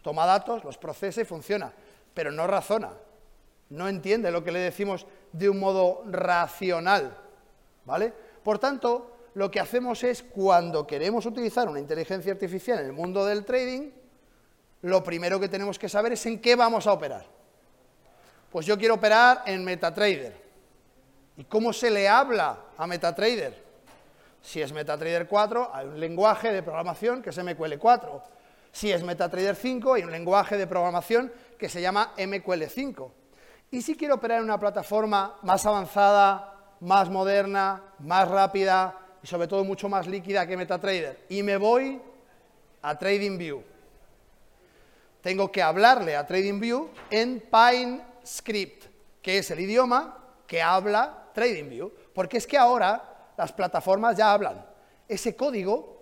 Toma 0.00 0.24
datos, 0.24 0.64
los 0.64 0.78
procesa 0.78 1.20
y 1.20 1.26
funciona, 1.26 1.70
pero 2.14 2.32
no 2.32 2.46
razona. 2.46 2.92
No 3.68 3.88
entiende 3.88 4.30
lo 4.30 4.42
que 4.42 4.52
le 4.52 4.60
decimos 4.60 5.06
de 5.32 5.50
un 5.50 5.60
modo 5.60 6.02
racional. 6.06 7.14
¿Vale? 7.84 8.10
Por 8.42 8.58
tanto, 8.58 9.19
lo 9.34 9.50
que 9.50 9.60
hacemos 9.60 10.02
es, 10.02 10.22
cuando 10.22 10.86
queremos 10.86 11.24
utilizar 11.26 11.68
una 11.68 11.80
inteligencia 11.80 12.32
artificial 12.32 12.80
en 12.80 12.86
el 12.86 12.92
mundo 12.92 13.24
del 13.24 13.44
trading, 13.44 13.90
lo 14.82 15.04
primero 15.04 15.38
que 15.38 15.48
tenemos 15.48 15.78
que 15.78 15.88
saber 15.88 16.12
es 16.12 16.26
en 16.26 16.40
qué 16.40 16.56
vamos 16.56 16.86
a 16.86 16.92
operar. 16.92 17.26
Pues 18.50 18.66
yo 18.66 18.76
quiero 18.78 18.94
operar 18.94 19.42
en 19.46 19.64
MetaTrader. 19.64 20.50
¿Y 21.36 21.44
cómo 21.44 21.72
se 21.72 21.90
le 21.90 22.08
habla 22.08 22.58
a 22.76 22.86
MetaTrader? 22.86 23.70
Si 24.42 24.60
es 24.60 24.72
MetaTrader 24.72 25.28
4, 25.28 25.70
hay 25.72 25.86
un 25.86 26.00
lenguaje 26.00 26.52
de 26.52 26.62
programación 26.62 27.22
que 27.22 27.30
es 27.30 27.38
MQL4. 27.38 28.22
Si 28.72 28.90
es 28.90 29.02
MetaTrader 29.02 29.54
5, 29.54 29.94
hay 29.94 30.02
un 30.02 30.10
lenguaje 30.10 30.56
de 30.56 30.66
programación 30.66 31.32
que 31.58 31.68
se 31.68 31.80
llama 31.80 32.14
MQL5. 32.16 33.10
Y 33.70 33.82
si 33.82 33.96
quiero 33.96 34.16
operar 34.16 34.38
en 34.38 34.44
una 34.44 34.58
plataforma 34.58 35.36
más 35.42 35.64
avanzada, 35.66 36.74
más 36.80 37.08
moderna, 37.10 37.82
más 38.00 38.28
rápida 38.28 38.99
y 39.22 39.26
sobre 39.26 39.48
todo 39.48 39.64
mucho 39.64 39.88
más 39.88 40.06
líquida 40.06 40.46
que 40.46 40.56
MetaTrader. 40.56 41.26
Y 41.28 41.42
me 41.42 41.56
voy 41.56 42.00
a 42.82 42.98
TradingView. 42.98 43.62
Tengo 45.22 45.52
que 45.52 45.62
hablarle 45.62 46.16
a 46.16 46.26
TradingView 46.26 46.88
en 47.10 47.42
PineScript, 47.50 48.86
que 49.20 49.38
es 49.38 49.50
el 49.50 49.60
idioma 49.60 50.16
que 50.46 50.62
habla 50.62 51.28
TradingView. 51.34 51.92
Porque 52.14 52.38
es 52.38 52.46
que 52.46 52.56
ahora 52.56 53.32
las 53.36 53.52
plataformas 53.52 54.16
ya 54.16 54.32
hablan. 54.32 54.64
Ese 55.08 55.36
código 55.36 56.00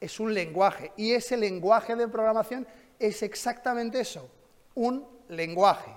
es 0.00 0.20
un 0.20 0.32
lenguaje 0.32 0.92
y 0.96 1.12
ese 1.12 1.36
lenguaje 1.36 1.96
de 1.96 2.08
programación 2.08 2.66
es 2.98 3.22
exactamente 3.22 4.00
eso, 4.00 4.28
un 4.74 5.06
lenguaje. 5.28 5.90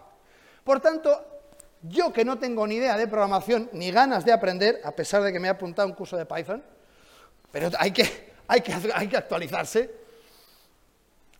Por 0.63 0.79
tanto, 0.79 1.38
yo 1.81 2.11
que 2.11 2.25
no 2.25 2.37
tengo 2.37 2.67
ni 2.67 2.75
idea 2.75 2.97
de 2.97 3.07
programación, 3.07 3.69
ni 3.73 3.91
ganas 3.91 4.25
de 4.25 4.31
aprender, 4.31 4.81
a 4.83 4.91
pesar 4.91 5.23
de 5.23 5.31
que 5.31 5.39
me 5.39 5.47
he 5.47 5.51
apuntado 5.51 5.87
un 5.87 5.93
curso 5.93 6.17
de 6.17 6.25
Python, 6.25 6.63
pero 7.51 7.69
hay 7.77 7.91
que, 7.91 8.33
hay 8.47 8.61
que, 8.61 8.73
hay 8.93 9.07
que 9.07 9.17
actualizarse. 9.17 9.99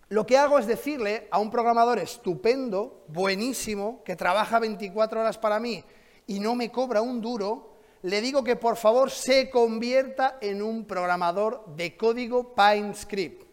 Lo 0.09 0.25
que 0.25 0.37
hago 0.37 0.57
es 0.57 0.65
decirle 0.65 1.27
a 1.29 1.39
un 1.39 1.51
programador 1.51 1.99
estupendo, 1.99 3.03
buenísimo, 3.07 4.03
que 4.03 4.15
trabaja 4.15 4.59
24 4.59 5.21
horas 5.21 5.37
para 5.37 5.59
mí 5.59 5.83
y 6.25 6.39
no 6.39 6.55
me 6.55 6.71
cobra 6.71 7.01
un 7.01 7.21
duro, 7.21 7.77
le 8.01 8.21
digo 8.21 8.43
que 8.43 8.55
por 8.55 8.75
favor 8.75 9.11
se 9.11 9.49
convierta 9.49 10.37
en 10.41 10.61
un 10.61 10.85
programador 10.85 11.65
de 11.75 11.95
código 11.97 12.55
PineScript. 12.55 13.43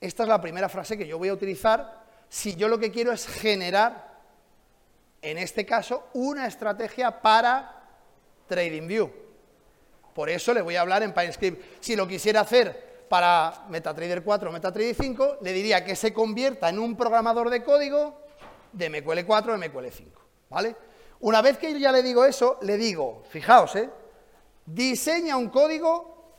Esta 0.00 0.22
es 0.22 0.28
la 0.28 0.40
primera 0.40 0.68
frase 0.68 0.96
que 0.96 1.06
yo 1.06 1.18
voy 1.18 1.28
a 1.28 1.34
utilizar 1.34 2.04
si 2.28 2.54
yo 2.56 2.68
lo 2.68 2.78
que 2.78 2.90
quiero 2.90 3.12
es 3.12 3.26
generar, 3.26 4.07
en 5.28 5.38
este 5.38 5.66
caso, 5.66 6.08
una 6.14 6.46
estrategia 6.46 7.20
para 7.20 7.82
TradingView. 8.46 9.10
Por 10.14 10.30
eso 10.30 10.52
le 10.54 10.62
voy 10.62 10.76
a 10.76 10.80
hablar 10.80 11.02
en 11.02 11.12
PineScript. 11.12 11.82
Si 11.82 11.94
lo 11.94 12.08
quisiera 12.08 12.40
hacer 12.40 13.06
para 13.08 13.66
MetaTrader 13.68 14.22
4 14.22 14.48
o 14.48 14.52
MetaTrader 14.52 14.94
5, 14.94 15.38
le 15.42 15.52
diría 15.52 15.84
que 15.84 15.94
se 15.94 16.12
convierta 16.12 16.68
en 16.68 16.78
un 16.78 16.96
programador 16.96 17.50
de 17.50 17.62
código 17.62 18.20
de 18.72 18.90
MQL4 18.90 19.48
o 19.50 19.56
MQL5. 19.56 20.06
¿Vale? 20.50 20.76
Una 21.20 21.42
vez 21.42 21.58
que 21.58 21.72
yo 21.72 21.78
ya 21.78 21.92
le 21.92 22.02
digo 22.02 22.24
eso, 22.24 22.58
le 22.62 22.76
digo, 22.76 23.22
fijaos, 23.28 23.76
¿eh? 23.76 23.90
diseña 24.64 25.36
un 25.36 25.48
código 25.48 26.32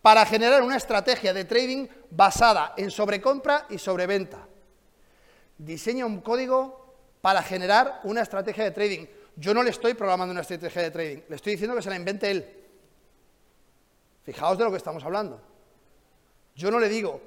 para 0.00 0.24
generar 0.24 0.62
una 0.62 0.76
estrategia 0.76 1.34
de 1.34 1.44
trading 1.44 1.88
basada 2.10 2.74
en 2.76 2.90
sobrecompra 2.90 3.66
y 3.68 3.78
sobreventa. 3.78 4.46
Diseña 5.58 6.06
un 6.06 6.20
código 6.20 6.85
para 7.26 7.42
generar 7.42 8.02
una 8.04 8.22
estrategia 8.22 8.62
de 8.62 8.70
trading. 8.70 9.04
Yo 9.34 9.52
no 9.52 9.64
le 9.64 9.70
estoy 9.70 9.94
programando 9.94 10.30
una 10.30 10.42
estrategia 10.42 10.82
de 10.82 10.92
trading, 10.92 11.22
le 11.28 11.34
estoy 11.34 11.54
diciendo 11.54 11.74
que 11.74 11.82
se 11.82 11.90
la 11.90 11.96
invente 11.96 12.30
él. 12.30 12.64
Fijaos 14.22 14.56
de 14.56 14.62
lo 14.62 14.70
que 14.70 14.76
estamos 14.76 15.02
hablando. 15.02 15.40
Yo 16.54 16.70
no 16.70 16.78
le 16.78 16.88
digo 16.88 17.20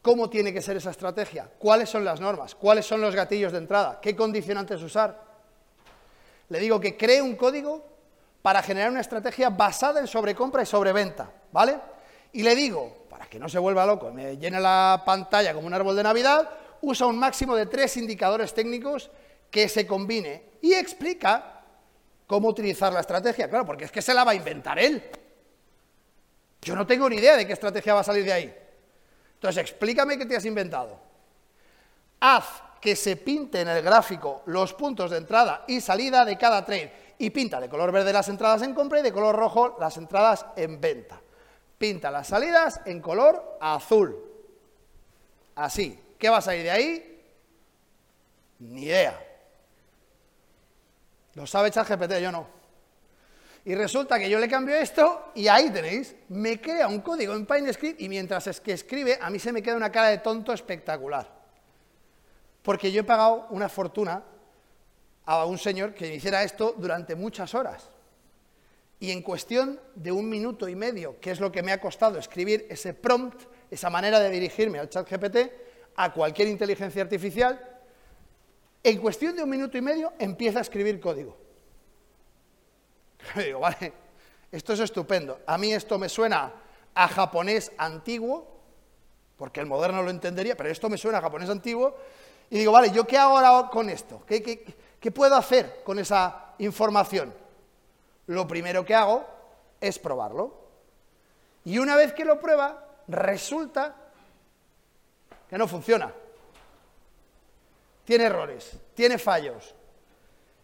cómo 0.00 0.30
tiene 0.30 0.50
que 0.50 0.62
ser 0.62 0.78
esa 0.78 0.92
estrategia, 0.92 1.46
cuáles 1.58 1.90
son 1.90 2.06
las 2.06 2.22
normas, 2.22 2.54
cuáles 2.54 2.86
son 2.86 3.02
los 3.02 3.14
gatillos 3.14 3.52
de 3.52 3.58
entrada, 3.58 3.98
qué 4.00 4.16
condicionantes 4.16 4.80
usar. 4.80 5.22
Le 6.48 6.58
digo 6.58 6.80
que 6.80 6.96
cree 6.96 7.20
un 7.20 7.36
código 7.36 7.84
para 8.40 8.62
generar 8.62 8.90
una 8.90 9.02
estrategia 9.02 9.50
basada 9.50 10.00
en 10.00 10.06
sobrecompra 10.06 10.62
y 10.62 10.66
sobreventa, 10.66 11.30
¿vale? 11.52 11.78
Y 12.32 12.42
le 12.42 12.54
digo, 12.54 13.04
para 13.10 13.26
que 13.26 13.38
no 13.38 13.46
se 13.46 13.58
vuelva 13.58 13.84
loco 13.84 14.10
me 14.10 14.38
llene 14.38 14.58
la 14.58 15.02
pantalla 15.04 15.52
como 15.52 15.66
un 15.66 15.74
árbol 15.74 15.96
de 15.96 16.02
Navidad, 16.02 16.63
usa 16.84 17.06
un 17.06 17.18
máximo 17.18 17.56
de 17.56 17.66
tres 17.66 17.96
indicadores 17.96 18.54
técnicos 18.54 19.10
que 19.50 19.68
se 19.68 19.86
combine 19.86 20.50
y 20.60 20.74
explica 20.74 21.62
cómo 22.26 22.48
utilizar 22.48 22.92
la 22.92 23.00
estrategia. 23.00 23.48
Claro, 23.48 23.66
porque 23.66 23.84
es 23.84 23.92
que 23.92 24.02
se 24.02 24.14
la 24.14 24.24
va 24.24 24.32
a 24.32 24.34
inventar 24.34 24.78
él. 24.78 25.02
Yo 26.60 26.74
no 26.74 26.86
tengo 26.86 27.08
ni 27.08 27.16
idea 27.16 27.36
de 27.36 27.46
qué 27.46 27.52
estrategia 27.52 27.94
va 27.94 28.00
a 28.00 28.04
salir 28.04 28.24
de 28.24 28.32
ahí. 28.32 28.54
Entonces, 29.34 29.62
explícame 29.62 30.16
qué 30.16 30.26
te 30.26 30.36
has 30.36 30.44
inventado. 30.44 30.98
Haz 32.20 32.62
que 32.80 32.96
se 32.96 33.16
pinte 33.16 33.60
en 33.60 33.68
el 33.68 33.82
gráfico 33.82 34.42
los 34.46 34.72
puntos 34.74 35.10
de 35.10 35.18
entrada 35.18 35.64
y 35.68 35.80
salida 35.80 36.24
de 36.24 36.36
cada 36.36 36.64
trade 36.64 36.92
y 37.18 37.30
pinta 37.30 37.60
de 37.60 37.68
color 37.68 37.92
verde 37.92 38.12
las 38.12 38.28
entradas 38.28 38.62
en 38.62 38.74
compra 38.74 39.00
y 39.00 39.02
de 39.02 39.12
color 39.12 39.36
rojo 39.36 39.76
las 39.78 39.96
entradas 39.96 40.46
en 40.56 40.80
venta. 40.80 41.20
Pinta 41.78 42.10
las 42.10 42.28
salidas 42.28 42.80
en 42.86 43.00
color 43.00 43.58
azul. 43.60 44.16
Así. 45.54 46.03
¿Qué 46.24 46.30
va 46.30 46.38
a 46.38 46.40
salir 46.40 46.62
de 46.62 46.70
ahí? 46.70 47.22
Ni 48.60 48.84
idea. 48.84 49.22
Lo 51.34 51.46
sabe 51.46 51.70
ChatGPT, 51.70 52.14
yo 52.14 52.32
no. 52.32 52.46
Y 53.66 53.74
resulta 53.74 54.18
que 54.18 54.30
yo 54.30 54.38
le 54.38 54.48
cambio 54.48 54.74
esto 54.74 55.32
y 55.34 55.48
ahí 55.48 55.68
tenéis, 55.68 56.16
me 56.30 56.62
crea 56.62 56.88
un 56.88 57.02
código 57.02 57.34
en 57.34 57.44
PineScript 57.44 58.00
y 58.00 58.08
mientras 58.08 58.46
es 58.46 58.58
que 58.58 58.72
escribe, 58.72 59.18
a 59.20 59.28
mí 59.28 59.38
se 59.38 59.52
me 59.52 59.62
queda 59.62 59.76
una 59.76 59.92
cara 59.92 60.08
de 60.08 60.16
tonto 60.16 60.54
espectacular. 60.54 61.30
Porque 62.62 62.90
yo 62.90 63.02
he 63.02 63.04
pagado 63.04 63.46
una 63.50 63.68
fortuna 63.68 64.24
a 65.26 65.44
un 65.44 65.58
señor 65.58 65.92
que 65.92 66.14
hiciera 66.14 66.42
esto 66.42 66.74
durante 66.78 67.14
muchas 67.16 67.54
horas. 67.54 67.90
Y 68.98 69.10
en 69.10 69.20
cuestión 69.20 69.78
de 69.94 70.10
un 70.10 70.26
minuto 70.26 70.70
y 70.70 70.74
medio, 70.74 71.20
que 71.20 71.32
es 71.32 71.40
lo 71.40 71.52
que 71.52 71.62
me 71.62 71.72
ha 71.72 71.82
costado 71.82 72.18
escribir 72.18 72.66
ese 72.70 72.94
prompt, 72.94 73.42
esa 73.70 73.90
manera 73.90 74.18
de 74.20 74.30
dirigirme 74.30 74.78
al 74.78 74.88
chat 74.88 75.06
GPT, 75.06 75.63
a 75.96 76.12
cualquier 76.12 76.48
inteligencia 76.48 77.02
artificial, 77.02 77.60
en 78.82 78.98
cuestión 78.98 79.34
de 79.34 79.42
un 79.42 79.50
minuto 79.50 79.78
y 79.78 79.80
medio 79.80 80.12
empieza 80.18 80.58
a 80.58 80.62
escribir 80.62 81.00
código. 81.00 81.36
digo, 83.36 83.60
vale, 83.60 83.92
esto 84.52 84.74
es 84.74 84.80
estupendo. 84.80 85.40
A 85.46 85.56
mí 85.56 85.72
esto 85.72 85.98
me 85.98 86.08
suena 86.08 86.52
a 86.94 87.08
japonés 87.08 87.72
antiguo, 87.78 88.46
porque 89.36 89.60
el 89.60 89.66
moderno 89.66 90.02
lo 90.02 90.10
entendería, 90.10 90.56
pero 90.56 90.68
esto 90.68 90.88
me 90.88 90.98
suena 90.98 91.18
a 91.18 91.22
japonés 91.22 91.48
antiguo. 91.48 91.96
Y 92.50 92.58
digo, 92.58 92.72
vale, 92.72 92.90
¿yo 92.90 93.06
qué 93.06 93.16
hago 93.16 93.38
ahora 93.38 93.70
con 93.70 93.88
esto? 93.88 94.22
¿Qué, 94.26 94.42
qué, 94.42 94.64
¿Qué 95.00 95.10
puedo 95.10 95.34
hacer 95.34 95.82
con 95.82 95.98
esa 95.98 96.54
información? 96.58 97.34
Lo 98.26 98.46
primero 98.46 98.84
que 98.84 98.94
hago 98.94 99.24
es 99.80 99.98
probarlo. 99.98 100.62
Y 101.64 101.78
una 101.78 101.96
vez 101.96 102.12
que 102.12 102.24
lo 102.24 102.38
prueba, 102.38 102.86
resulta 103.08 103.96
no 105.58 105.68
funciona. 105.68 106.12
Tiene 108.04 108.24
errores, 108.24 108.76
tiene 108.94 109.18
fallos. 109.18 109.74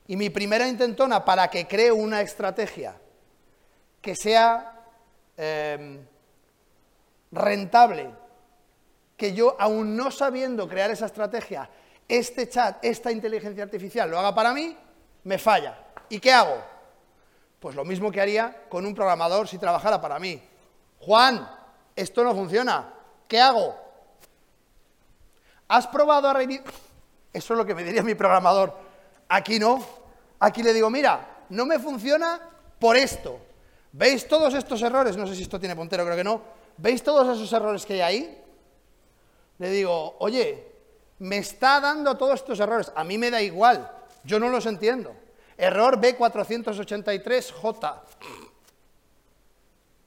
Y 0.06 0.16
mi 0.16 0.30
primera 0.30 0.66
intentona 0.68 1.25
para 1.25 1.49
que 1.49 1.66
cree 1.66 1.92
una 1.92 2.20
estrategia 2.20 2.97
que 4.02 4.16
sea 4.16 4.85
em, 5.37 6.04
rentable, 7.30 8.11
que 9.16 9.32
yo, 9.32 9.56
aún 9.59 9.97
no 9.97 10.11
sabiendo 10.11 10.68
crear 10.68 10.90
esa 10.90 11.06
estrategia, 11.06 11.68
este 12.09 12.49
chat, 12.49 12.85
esta 12.85 13.12
inteligencia 13.12 13.62
artificial 13.62 14.11
lo 14.11 14.18
haga 14.18 14.35
para 14.35 14.52
mí, 14.52 14.76
me 15.25 15.38
falla. 15.38 15.78
¿Y 16.09 16.18
qué 16.18 16.32
hago? 16.32 16.61
Pues 17.61 17.76
lo 17.76 17.85
mismo 17.85 18.11
que 18.11 18.20
haría 18.20 18.64
con 18.68 18.85
un 18.85 18.94
programador 18.94 19.47
si 19.47 19.59
trabajara 19.59 20.00
para 20.00 20.18
mí. 20.18 20.42
Juan, 20.99 21.49
esto 21.94 22.25
no 22.25 22.35
funciona. 22.35 22.94
¿Qué 23.28 23.40
hago? 23.40 23.89
¿Has 25.71 25.87
probado 25.87 26.29
a 26.29 26.35
reiniciar? 26.35 26.67
Eso 27.33 27.55
es 27.55 27.59
lo 27.59 27.65
que 27.65 27.77
me 27.77 27.85
diría 27.85 28.03
mi 28.03 28.17
programador. 28.17 28.75
Aquí 29.29 29.61
no. 29.61 29.87
Aquí 30.41 30.65
le 30.65 30.73
digo, 30.73 30.91
mira, 30.91 31.45
no 31.50 31.65
me 31.65 31.79
funciona 31.79 32.41
por 32.81 32.97
esto. 32.97 33.39
¿Veis 33.93 34.27
todos 34.27 34.53
estos 34.55 34.83
errores? 34.83 35.17
No 35.17 35.29
sé 35.29 35.37
si 35.37 35.43
esto 35.43 35.61
tiene 35.61 35.77
puntero, 35.77 36.05
creo 36.05 36.17
que 36.17 36.25
no. 36.25 36.43
¿Veis 36.77 37.05
todos 37.05 37.37
esos 37.37 37.53
errores 37.53 37.87
que 37.87 37.93
hay 37.95 38.00
ahí? 38.00 38.43
Le 39.59 39.71
digo, 39.71 40.17
oye, 40.19 40.67
me 41.21 41.39
está 41.39 41.79
dando 41.79 42.17
todos 42.17 42.41
estos 42.41 42.59
errores. 42.59 42.91
A 42.97 43.05
mí 43.05 43.17
me 43.17 43.31
da 43.31 43.41
igual, 43.41 43.89
yo 44.25 44.41
no 44.41 44.49
los 44.49 44.67
entiendo. 44.67 45.15
Error 45.57 46.00
B483J. 46.00 48.00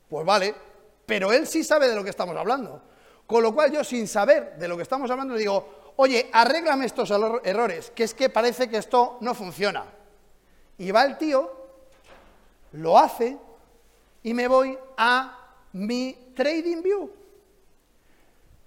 Pues 0.09 0.25
vale, 0.25 0.53
pero 1.05 1.31
él 1.31 1.47
sí 1.47 1.63
sabe 1.63 1.87
de 1.87 1.95
lo 1.95 2.03
que 2.03 2.09
estamos 2.09 2.35
hablando. 2.35 2.81
Con 3.27 3.43
lo 3.43 3.53
cual 3.53 3.71
yo 3.71 3.83
sin 3.83 4.07
saber 4.07 4.57
de 4.57 4.67
lo 4.67 4.75
que 4.75 4.83
estamos 4.83 5.09
hablando 5.09 5.33
le 5.33 5.39
digo, 5.39 5.93
oye, 5.95 6.29
arréglame 6.33 6.85
estos 6.85 7.11
errores, 7.11 7.91
que 7.95 8.03
es 8.03 8.13
que 8.13 8.29
parece 8.29 8.69
que 8.69 8.77
esto 8.77 9.17
no 9.21 9.33
funciona. 9.33 9.85
Y 10.77 10.91
va 10.91 11.05
el 11.05 11.17
tío, 11.17 11.51
lo 12.73 12.97
hace 12.97 13.37
y 14.23 14.33
me 14.33 14.47
voy 14.47 14.77
a 14.97 15.39
mi 15.73 16.31
Trading 16.35 16.81
View 16.81 17.23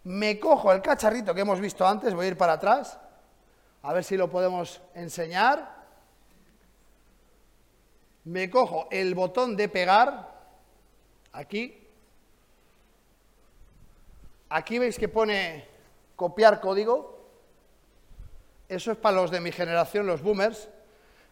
me 0.06 0.38
cojo 0.38 0.72
el 0.72 0.82
cacharrito 0.82 1.34
que 1.34 1.40
hemos 1.40 1.60
visto 1.60 1.84
antes, 1.84 2.14
voy 2.14 2.26
a 2.26 2.28
ir 2.28 2.36
para 2.36 2.52
atrás, 2.52 2.96
a 3.82 3.92
ver 3.92 4.04
si 4.04 4.16
lo 4.16 4.30
podemos 4.30 4.80
enseñar. 4.94 5.74
Me 8.22 8.48
cojo 8.48 8.86
el 8.92 9.16
botón 9.16 9.56
de 9.56 9.68
pegar, 9.68 10.32
aquí. 11.32 11.85
Aquí 14.48 14.78
veis 14.78 14.98
que 14.98 15.08
pone 15.08 15.64
copiar 16.14 16.60
código. 16.60 17.16
Eso 18.68 18.92
es 18.92 18.98
para 18.98 19.16
los 19.16 19.30
de 19.30 19.40
mi 19.40 19.52
generación, 19.52 20.06
los 20.06 20.22
boomers, 20.22 20.68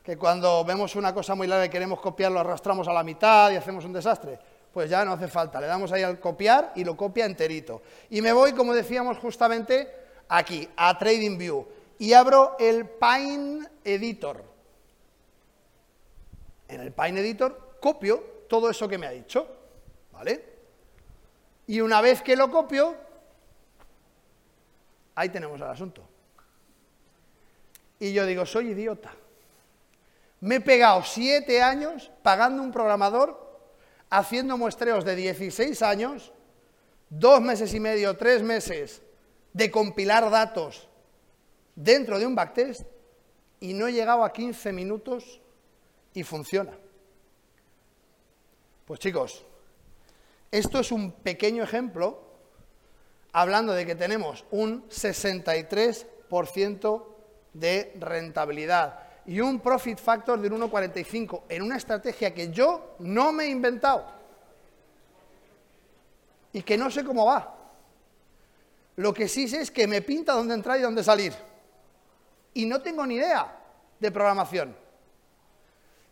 que 0.04 0.16
cuando 0.16 0.64
vemos 0.64 0.94
una 0.94 1.12
cosa 1.12 1.35
muy 1.35 1.47
larga 1.47 1.66
y 1.66 1.71
queremos 1.71 2.00
copiarlo, 2.00 2.40
arrastramos 2.40 2.87
a 2.87 2.92
la 2.92 3.02
mitad 3.02 3.50
y 3.50 3.56
hacemos 3.56 3.85
un 3.85 3.92
desastre 3.92 4.38
pues 4.75 4.90
ya 4.90 5.04
no 5.04 5.12
hace 5.12 5.28
falta. 5.28 5.61
Le 5.61 5.68
damos 5.68 5.92
ahí 5.92 6.02
al 6.02 6.18
copiar 6.18 6.73
y 6.75 6.83
lo 6.83 6.97
copia 6.97 7.25
enterito. 7.25 7.80
Y 8.11 8.21
me 8.21 8.33
voy, 8.33 8.52
como 8.52 8.75
decíamos 8.75 9.18
justamente, 9.18 9.88
aquí, 10.28 10.68
a 10.76 10.99
TradingView. 10.99 11.64
Y 12.00 12.12
abro 12.12 12.56
el 12.59 12.88
Pine 12.88 13.68
Editor. 13.85 14.42
En 16.66 16.80
el 16.80 16.90
Pine 16.90 17.21
Editor 17.21 17.76
copio 17.80 18.44
todo 18.49 18.68
eso 18.68 18.88
que 18.88 18.99
me 18.99 19.06
ha 19.06 19.11
dicho. 19.11 19.47
¿Vale? 20.12 20.53
Y 21.66 21.80
una 21.80 22.00
vez 22.00 22.23
que 22.23 22.37
lo 22.37 22.50
copio, 22.50 22.94
ahí 25.14 25.28
tenemos 25.28 25.61
el 25.61 25.66
asunto. 25.66 26.06
Y 27.99 28.12
yo 28.12 28.26
digo, 28.26 28.44
soy 28.44 28.71
idiota. 28.71 29.12
Me 30.40 30.56
he 30.56 30.61
pegado 30.61 31.02
siete 31.02 31.62
años 31.62 32.11
pagando 32.23 32.62
un 32.62 32.71
programador 32.71 33.44
haciendo 34.11 34.59
muestreos 34.59 35.04
de 35.04 35.16
16 35.16 35.80
años, 35.83 36.33
dos 37.09 37.40
meses 37.40 37.73
y 37.75 37.80
medio, 37.80 38.16
tres 38.16 38.42
meses 38.42 39.02
de 39.52 39.71
compilar 39.71 40.30
datos 40.30 40.88
dentro 41.75 42.18
de 42.18 42.26
un 42.26 42.35
backtest 42.35 42.83
y 43.61 43.73
no 43.73 43.87
he 43.87 43.92
llegado 43.92 44.23
a 44.25 44.33
15 44.33 44.73
minutos 44.73 45.40
y 46.12 46.23
funciona. 46.23 46.76
Pues 48.85 49.00
chicos, 49.00 49.44
esto 50.54 50.78
es 50.78 50.92
un 50.92 51.11
pequeño 51.11 51.64
ejemplo 51.64 52.23
hablando 53.32 53.73
de 53.73 53.84
que 53.84 53.96
tenemos 53.96 54.44
un 54.52 54.88
63% 54.88 57.04
de 57.54 57.92
rentabilidad 57.99 59.00
y 59.26 59.40
un 59.40 59.58
profit 59.58 59.99
factor 59.99 60.40
del 60.40 60.52
1,45 60.52 61.42
en 61.49 61.62
una 61.62 61.76
estrategia 61.76 62.32
que 62.32 62.50
yo 62.50 62.94
no 63.00 63.32
me 63.32 63.46
he 63.46 63.49
inventado 63.49 64.06
y 66.52 66.62
que 66.62 66.78
no 66.78 66.88
sé 66.88 67.02
cómo 67.02 67.26
va. 67.26 67.52
Lo 68.94 69.12
que 69.12 69.26
sí 69.26 69.49
sé 69.49 69.61
es 69.61 69.73
que 69.73 69.88
me 69.88 70.02
pinta 70.02 70.34
dónde 70.34 70.54
entrar 70.54 70.78
y 70.78 70.82
dónde 70.82 71.02
salir. 71.02 71.32
Y 72.52 72.64
no 72.66 72.80
tengo 72.80 73.04
ni 73.04 73.16
idea 73.16 73.58
de 73.99 74.12
programación. 74.12 74.76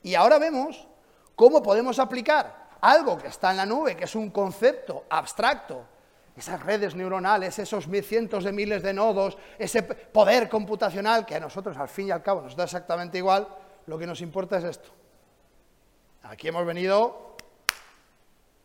Y 0.02 0.16
ahora 0.16 0.40
vemos 0.40 0.88
cómo 1.36 1.62
podemos 1.62 2.00
aplicar 2.00 2.61
algo 2.82 3.16
que 3.16 3.28
está 3.28 3.50
en 3.50 3.56
la 3.56 3.66
nube, 3.66 3.96
que 3.96 4.04
es 4.04 4.14
un 4.14 4.30
concepto 4.30 5.04
abstracto, 5.08 5.86
esas 6.36 6.62
redes 6.62 6.94
neuronales, 6.94 7.58
esos 7.58 7.86
cientos 8.02 8.44
de 8.44 8.52
miles 8.52 8.82
de 8.82 8.92
nodos, 8.92 9.36
ese 9.58 9.82
poder 9.82 10.48
computacional 10.48 11.24
que 11.24 11.36
a 11.36 11.40
nosotros 11.40 11.76
al 11.76 11.88
fin 11.88 12.08
y 12.08 12.10
al 12.10 12.22
cabo 12.22 12.42
nos 12.42 12.56
da 12.56 12.64
exactamente 12.64 13.18
igual, 13.18 13.46
lo 13.86 13.98
que 13.98 14.06
nos 14.06 14.20
importa 14.20 14.58
es 14.58 14.64
esto. 14.64 14.90
Aquí 16.22 16.48
hemos 16.48 16.66
venido 16.66 17.36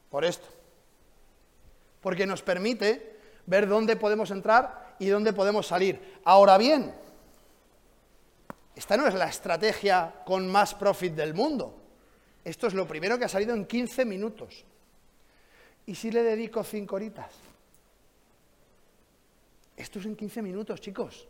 por 0.09 0.25
esto, 0.25 0.47
porque 2.01 2.25
nos 2.25 2.41
permite 2.41 3.19
ver 3.45 3.67
dónde 3.67 3.97
podemos 3.97 4.31
entrar 4.31 4.95
y 4.99 5.07
dónde 5.07 5.33
podemos 5.33 5.67
salir. 5.67 6.19
Ahora 6.23 6.57
bien, 6.57 6.93
esta 8.75 8.97
no 8.97 9.07
es 9.07 9.13
la 9.13 9.27
estrategia 9.27 10.21
con 10.25 10.47
más 10.47 10.73
profit 10.73 11.13
del 11.13 11.33
mundo. 11.33 11.86
Esto 12.47 12.67
es 12.67 12.73
lo 12.73 12.87
primero 12.87 13.19
que 13.19 13.25
ha 13.25 13.27
salido 13.27 13.53
en 13.53 13.65
15 13.65 14.05
minutos. 14.05 14.63
¿Y 15.85 15.95
si 15.95 16.11
le 16.11 16.23
dedico 16.23 16.63
5 16.63 16.95
horitas? 16.95 17.29
Esto 19.75 19.99
es 19.99 20.05
en 20.05 20.15
15 20.15 20.41
minutos, 20.41 20.79
chicos. 20.79 21.27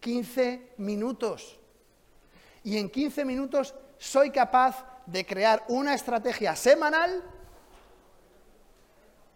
15 0.00 0.74
minutos. 0.76 1.58
Y 2.64 2.76
en 2.76 2.90
15 2.90 3.24
minutos 3.24 3.74
soy 3.96 4.28
capaz 4.28 4.84
de 5.06 5.24
crear 5.24 5.64
una 5.68 5.94
estrategia 5.94 6.54
semanal. 6.54 7.22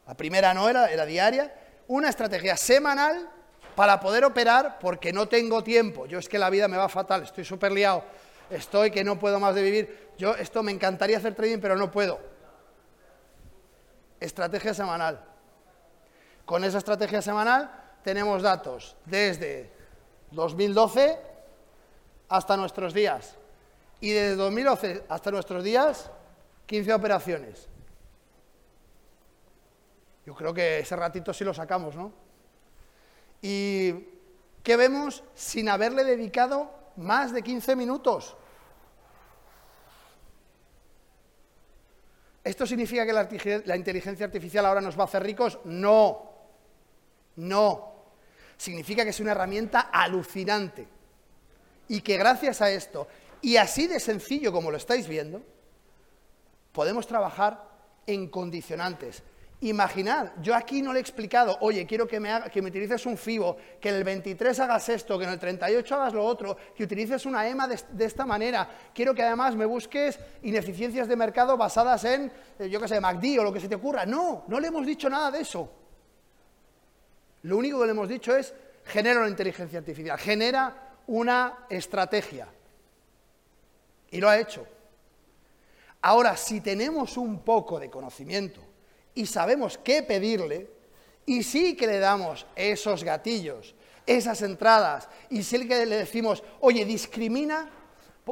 La 0.07 0.15
primera 0.19 0.53
no 0.53 0.69
era, 0.69 0.91
era 0.91 1.07
diaria. 1.07 1.51
Una 1.87 2.11
estrategia 2.11 2.59
semanal 2.59 3.27
para 3.75 3.99
poder 4.01 4.23
operar 4.23 4.79
porque 4.79 5.15
no 5.15 5.29
tengo 5.29 5.65
tiempo. 5.65 6.05
Yo 6.05 6.19
es 6.19 6.29
que 6.29 6.39
la 6.39 6.51
vida 6.51 6.69
me 6.69 6.77
va 6.77 6.91
fatal, 6.91 7.23
estoy 7.23 7.47
súper 7.47 7.73
liado, 7.73 8.05
estoy 8.51 8.91
que 8.91 9.05
no 9.05 9.19
puedo 9.19 9.41
más 9.41 9.55
de 9.55 9.63
vivir. 9.63 10.09
Yo 10.19 10.35
esto 10.35 10.63
me 10.63 10.73
encantaría 10.73 11.19
hacer 11.19 11.35
trading, 11.35 11.59
pero 11.59 11.77
no 11.77 11.91
puedo. 11.91 12.19
Estrategia 14.21 14.75
semanal. 14.75 15.25
Con 16.45 16.65
esa 16.65 16.79
estrategia 16.79 17.23
semanal 17.23 17.71
tenemos 18.03 18.43
datos 18.43 18.97
desde 19.05 19.71
2012 20.31 21.19
hasta 22.29 22.57
nuestros 22.57 22.95
días. 22.95 23.37
Y 24.01 24.11
desde 24.11 24.37
2012 24.37 25.05
hasta 25.09 25.31
nuestros 25.31 25.65
días, 25.65 26.11
15 26.67 26.93
operaciones. 26.95 27.69
Yo 30.25 30.35
creo 30.35 30.53
que 30.53 30.81
ese 30.81 30.95
ratito 30.95 31.33
sí 31.33 31.45
lo 31.45 31.55
sacamos, 31.55 31.97
¿no? 31.97 32.13
¿Y 33.41 33.93
qué 34.63 34.77
vemos 34.77 35.25
sin 35.35 35.69
haberle 35.69 36.05
dedicado 36.05 36.71
más 36.97 37.33
de 37.33 37.43
15 37.43 37.77
minutos? 37.77 38.37
¿Esto 42.49 42.67
significa 42.67 43.05
que 43.05 43.13
la, 43.13 43.77
inteligencia 43.77 44.25
artificial 44.25 44.65
ahora 44.65 44.81
nos 44.81 44.99
va 44.99 45.03
a 45.03 45.05
hacer 45.05 45.23
ricos? 45.23 45.59
No, 45.67 46.33
no. 47.37 47.93
Significa 48.57 49.05
que 49.05 49.11
es 49.11 49.21
una 49.21 49.33
herramienta 49.33 49.91
alucinante 49.93 50.89
y 51.89 52.01
que 52.01 52.17
gracias 52.17 52.63
a 52.63 52.71
esto, 52.71 53.07
y 53.43 53.59
así 53.59 53.87
de 53.87 54.01
sencillo 54.01 54.51
como 54.51 54.71
lo 54.71 54.79
estáis 54.79 55.07
viendo, 55.07 55.43
podemos 56.73 57.07
trabajar 57.07 57.69
en 58.07 58.29
condicionantes, 58.29 59.23
Imaginad, 59.61 60.31
yo 60.41 60.55
aquí 60.55 60.83
no 60.83 60.93
le 60.93 61.01
he 61.01 61.03
explicado, 61.03 61.59
oye, 61.63 61.85
quiero 61.85 62.07
que 62.07 62.21
me, 62.21 62.43
que 62.53 62.63
me 62.63 62.69
utilices 62.69 63.05
un 63.07 63.19
FIBO, 63.19 63.57
que 63.81 63.89
en 63.89 63.97
el 63.97 64.05
23 64.05 64.61
hagas 64.61 64.89
esto, 64.89 65.19
que 65.19 65.25
en 65.25 65.31
el 65.31 65.39
38 65.39 65.95
hagas 65.97 66.15
lo 66.15 66.25
otro, 66.25 66.57
que 66.77 66.85
utilices 66.85 67.27
una 67.27 67.49
EMA 67.49 67.67
de, 67.67 68.05
esta 68.05 68.25
manera. 68.25 68.71
Quiero 68.95 69.13
que 69.13 69.23
además 69.25 69.57
me 69.57 69.65
busques 69.65 70.17
ineficiencias 70.43 71.09
de 71.09 71.17
mercado 71.17 71.57
basadas 71.57 72.05
en, 72.05 72.31
eh, 72.57 72.69
yo 72.71 72.81
qué 72.81 72.87
sé, 72.87 73.01
MACD 73.01 73.41
o 73.41 73.43
lo 73.43 73.53
que 73.53 73.59
se 73.59 73.69
te 73.69 73.75
ocurra. 73.75 74.07
No, 74.07 74.45
no 74.47 74.61
le 74.61 74.69
hemos 74.69 74.87
dicho 74.87 75.11
nada 75.11 75.33
de 75.33 75.41
eso. 75.41 75.69
Lo 77.43 77.57
único 77.57 77.81
que 77.81 77.87
le 77.87 77.91
hemos 77.91 78.09
dicho 78.09 78.37
es, 78.37 78.55
genera 78.85 79.19
una 79.19 79.29
inteligencia 79.29 79.81
artificial, 79.81 80.19
genera 80.19 80.95
una 81.09 81.67
estrategia. 81.69 82.47
Y 84.13 84.21
lo 84.21 84.29
ha 84.29 84.39
hecho. 84.39 84.65
Ahora, 86.03 86.37
si 86.37 86.61
tenemos 86.61 87.17
un 87.17 87.41
poco 87.41 87.81
de 87.81 87.91
conocimiento, 87.91 88.61
y 89.15 89.27
sabemos 89.27 89.79
qué 89.79 90.03
pedirle, 90.03 90.71
y 91.27 91.43
sí 91.43 91.77
que 91.77 91.87
le 91.87 91.99
damos 91.99 92.47
esos 92.57 93.05
gatillos, 93.05 93.75
esas 94.07 94.41
entradas, 94.43 95.09
y 95.31 95.43
sí 95.43 95.69
que 95.69 95.85
le 95.85 95.97
decimos, 95.97 96.43
oye, 96.61 96.85
discrimina 96.85 97.71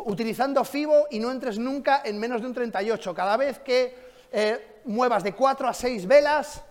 utilizando 0.04 0.64
FIBO 0.64 1.08
y 1.10 1.18
no 1.18 1.30
entres 1.30 1.58
nunca 1.58 2.02
en 2.04 2.18
menos 2.18 2.40
de 2.40 2.48
un 2.48 2.54
38. 2.54 3.14
Cada 3.14 3.36
vez 3.36 3.58
que 3.60 3.96
eh, 4.30 4.80
muevas 4.84 5.24
de 5.24 5.34
4 5.34 5.68
a 5.68 5.74
6 5.74 6.06
velas, 6.06 6.62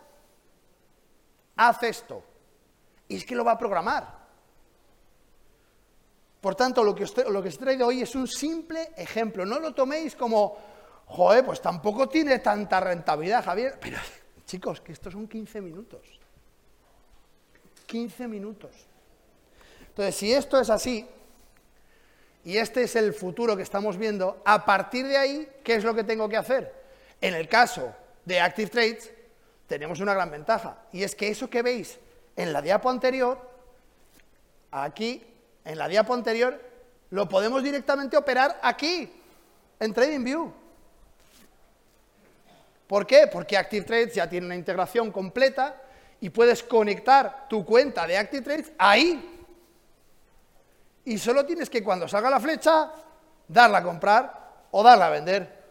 haz 1.56 1.84
esto. 1.84 2.24
Y 3.08 3.18
es 3.18 3.26
que 3.26 3.36
lo 3.36 3.44
va 3.44 3.54
a 3.54 3.58
programar. 3.58 4.26
Por 6.42 6.56
tanto, 6.56 6.84
lo 6.84 6.94
que, 6.94 7.06
os, 7.06 7.18
lo 7.30 7.42
que 7.42 7.50
os 7.50 7.60
hoy 7.82 8.02
es 8.02 8.14
un 8.14 8.28
simple 8.28 8.92
ejemplo. 8.98 9.46
No 9.46 9.60
lo 9.60 9.74
toméis 9.74 10.16
como 10.16 10.58
Joder, 11.08 11.46
pues 11.46 11.62
tampoco 11.62 12.10
tiene 12.10 12.40
tanta 12.40 12.80
rentabilidad, 12.80 13.44
Javier. 13.44 13.78
Pero, 13.80 13.98
chicos, 14.46 14.82
que 14.82 14.92
estos 14.92 15.14
son 15.14 15.28
15 15.28 15.62
minutos. 15.62 16.20
15 17.86 18.28
minutos. 18.28 18.72
Entonces, 19.88 20.16
si 20.16 20.34
esto 20.34 20.60
es 20.60 20.70
así, 20.70 21.08
y 22.44 22.58
este 22.58 22.84
es 22.84 22.96
el 22.96 23.14
futuro 23.14 23.56
que 23.56 23.64
estamos 23.64 23.98
viendo, 23.98 24.42
a 24.46 24.66
partir 24.66 25.08
de 25.08 25.18
ahí, 25.18 25.50
¿qué 25.64 25.76
es 25.76 25.84
lo 25.84 25.96
que 25.96 26.04
tengo 26.04 26.28
que 26.28 26.38
hacer? 26.38 26.74
En 27.22 27.34
el 27.34 27.48
caso 27.48 27.94
de 28.26 28.40
Active 28.40 28.70
Trades, 28.70 29.12
tenemos 29.68 30.00
una 30.00 30.14
gran 30.14 30.30
ventaja, 30.30 30.78
y 30.92 31.04
es 31.04 31.16
que 31.16 31.30
eso 31.30 31.50
que 31.50 31.62
veis 31.62 31.98
en 32.36 32.54
la 32.54 32.62
diapo 32.62 32.90
anterior, 32.90 33.40
aquí, 34.72 35.24
en 35.64 35.78
la 35.78 35.88
diapo 35.88 36.14
anterior, 36.14 36.60
lo 37.10 37.30
podemos 37.30 37.64
directamente 37.64 38.18
operar 38.18 38.60
aquí, 38.62 39.12
en 39.80 39.94
TradingView. 39.94 40.65
¿Por 42.88 43.08
qué? 43.08 43.28
Porque 43.32 43.58
ActiveTrades 43.58 44.14
ya 44.14 44.30
tiene 44.30 44.46
una 44.46 44.56
integración 44.56 45.12
completa 45.12 45.82
y 46.22 46.30
puedes 46.30 46.64
conectar 46.64 47.48
tu 47.50 47.66
cuenta 47.66 48.06
de 48.06 48.18
ActiveTrades 48.18 48.74
ahí. 48.78 49.48
Y 51.06 51.18
solo 51.18 51.46
tienes 51.46 51.70
que 51.70 51.84
cuando 51.84 52.08
salga 52.08 52.30
la 52.30 52.40
flecha, 52.40 52.92
darla 53.48 53.80
a 53.80 53.84
comprar 53.84 54.54
o 54.72 54.84
darla 54.84 55.08
a 55.08 55.10
vender. 55.10 55.64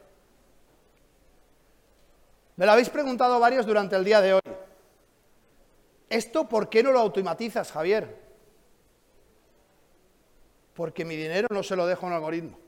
Me 2.57 2.67
lo 2.67 2.73
habéis 2.73 2.89
preguntado 2.89 3.41
varios 3.41 3.67
durante 3.67 3.97
el 3.97 4.05
día 4.05 4.21
de 4.21 4.35
hoy. 4.35 4.41
¿Esto 6.09 6.49
por 6.49 6.69
qué 6.69 6.83
no 6.83 6.93
lo 6.93 7.01
automatizas, 7.01 7.73
Javier? 7.73 8.23
Porque 10.75 11.05
mi 11.05 11.17
dinero 11.17 11.49
no 11.51 11.63
se 11.63 11.75
lo 11.75 11.87
dejo 11.87 12.07
a 12.07 12.11
un 12.11 12.15
algoritmo. 12.15 12.64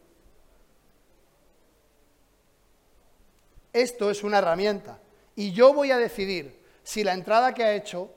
Esto 3.77 4.11
es 4.11 4.25
una 4.25 4.39
herramienta. 4.39 4.99
Y 5.35 5.53
yo 5.53 5.75
voy 5.75 5.91
a 5.91 5.99
decidir 5.99 6.65
si 6.83 7.05
la 7.05 7.13
entrada 7.13 7.53
que 7.53 7.63
ha 7.63 7.75
hecho 7.75 8.11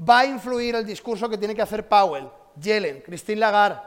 va 0.00 0.20
a 0.20 0.26
influir 0.26 0.74
el 0.74 0.84
discurso 0.84 1.28
que 1.28 1.38
tiene 1.38 1.54
que 1.54 1.62
hacer 1.62 1.88
Powell, 1.88 2.28
Yellen, 2.60 3.02
Christine 3.02 3.38
Lagarde. 3.38 3.82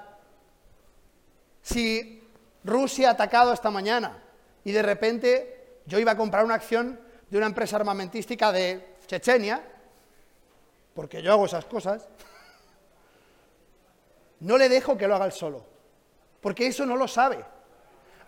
Si 1.62 2.24
Rusia 2.64 3.10
ha 3.10 3.12
atacado 3.12 3.52
esta 3.52 3.70
mañana 3.70 4.24
y 4.64 4.72
de 4.72 4.82
repente 4.82 5.82
yo 5.86 6.00
iba 6.00 6.14
a 6.14 6.18
comprar 6.18 6.46
una 6.46 6.56
acción 6.56 6.98
de 7.30 7.38
una 7.38 7.48
empresa 7.48 7.76
armamentística 7.76 8.54
de 8.54 8.96
Chechenia, 9.08 9.62
porque 10.94 11.22
yo 11.22 11.34
hago 11.34 11.48
esas 11.48 11.66
cosas, 11.66 12.08
no 14.40 14.58
le 14.58 14.70
dejo 14.70 14.98
que 14.98 15.06
lo 15.06 15.16
haga 15.16 15.26
él 15.26 15.34
solo, 15.34 15.66
porque 16.40 16.68
eso 16.68 16.86
no 16.86 16.96
lo 16.96 17.10
sabe. 17.10 17.44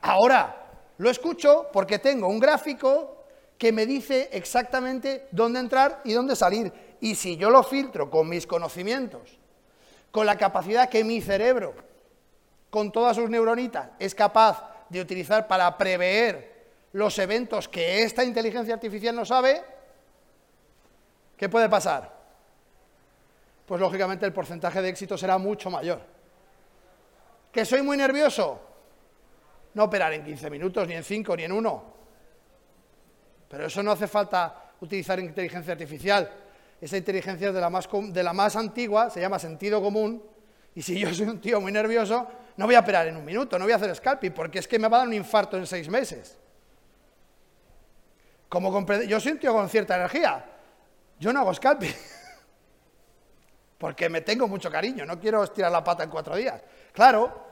Ahora, 0.01 0.60
Lo 1.01 1.09
escucho 1.09 1.67
porque 1.73 1.97
tengo 1.97 2.27
un 2.27 2.39
gráfico 2.39 3.25
que 3.57 3.71
me 3.71 3.87
dice 3.87 4.29
exactamente 4.33 5.29
dónde 5.31 5.59
entrar 5.59 5.99
y 6.03 6.13
dónde 6.13 6.35
salir. 6.35 6.71
Y 7.01 7.15
si 7.15 7.37
yo 7.37 7.49
lo 7.49 7.63
filtro 7.63 8.07
con 8.11 8.29
mis 8.29 8.45
conocimientos, 8.45 9.39
con 10.11 10.27
la 10.27 10.37
capacidad 10.37 10.89
que 10.89 11.03
mi 11.03 11.19
cerebro, 11.19 11.73
con 12.69 12.91
todas 12.91 13.15
sus 13.15 13.31
neuronitas, 13.31 13.89
es 13.97 14.13
capaz 14.13 14.63
de 14.89 15.01
utilizar 15.01 15.47
para 15.47 15.75
prever 15.75 16.67
los 16.93 17.17
eventos 17.17 17.67
que 17.67 18.03
esta 18.03 18.23
inteligencia 18.23 18.75
artificial 18.75 19.15
no 19.15 19.25
sabe, 19.25 19.63
¿qué 21.35 21.49
puede 21.49 21.67
pasar? 21.67 22.15
Pues 23.65 23.81
lógicamente 23.81 24.27
el 24.27 24.33
porcentaje 24.33 24.83
de 24.83 24.89
éxito 24.89 25.17
será 25.17 25.39
mucho 25.39 25.71
mayor. 25.71 25.99
¿Que 27.51 27.65
soy 27.65 27.81
muy 27.81 27.97
nervioso? 27.97 28.70
No 29.73 29.85
operar 29.85 30.13
en 30.13 30.23
15 30.23 30.49
minutos, 30.49 30.87
ni 30.87 30.95
en 30.95 31.03
5, 31.03 31.35
ni 31.37 31.43
en 31.43 31.51
1. 31.51 31.93
Pero 33.49 33.65
eso 33.65 33.83
no 33.83 33.91
hace 33.91 34.07
falta 34.07 34.71
utilizar 34.81 35.19
inteligencia 35.19 35.73
artificial. 35.73 36.29
Esa 36.79 36.97
inteligencia 36.97 37.49
es 37.49 37.53
de 37.53 37.61
la 37.61 37.69
más, 37.69 37.87
de 37.91 38.23
la 38.23 38.33
más 38.33 38.55
antigua, 38.55 39.09
se 39.09 39.21
llama 39.21 39.37
sentido 39.37 39.81
común, 39.81 40.23
y 40.73 40.81
si 40.81 40.97
yo 40.97 41.13
soy 41.13 41.27
un 41.27 41.39
tío 41.39 41.61
muy 41.61 41.71
nervioso, 41.71 42.27
no 42.57 42.65
voy 42.65 42.75
a 42.75 42.79
operar 42.79 43.07
en 43.07 43.17
un 43.17 43.25
minuto, 43.25 43.59
no 43.59 43.65
voy 43.65 43.73
a 43.73 43.75
hacer 43.75 43.95
scalping, 43.95 44.31
porque 44.31 44.59
es 44.59 44.67
que 44.67 44.79
me 44.79 44.87
va 44.87 44.97
a 44.97 44.99
dar 45.01 45.07
un 45.07 45.13
infarto 45.13 45.57
en 45.57 45.67
seis 45.67 45.89
meses. 45.89 46.37
Como 48.49 48.85
yo 49.03 49.19
soy 49.19 49.33
un 49.33 49.39
tío 49.39 49.53
con 49.53 49.69
cierta 49.69 49.95
energía, 49.95 50.45
yo 51.19 51.31
no 51.31 51.41
hago 51.41 51.53
scalping, 51.53 51.93
porque 53.77 54.09
me 54.09 54.21
tengo 54.21 54.47
mucho 54.47 54.71
cariño, 54.71 55.05
no 55.05 55.19
quiero 55.19 55.43
estirar 55.43 55.71
la 55.71 55.83
pata 55.83 56.03
en 56.03 56.09
cuatro 56.09 56.35
días. 56.35 56.61
Claro. 56.93 57.49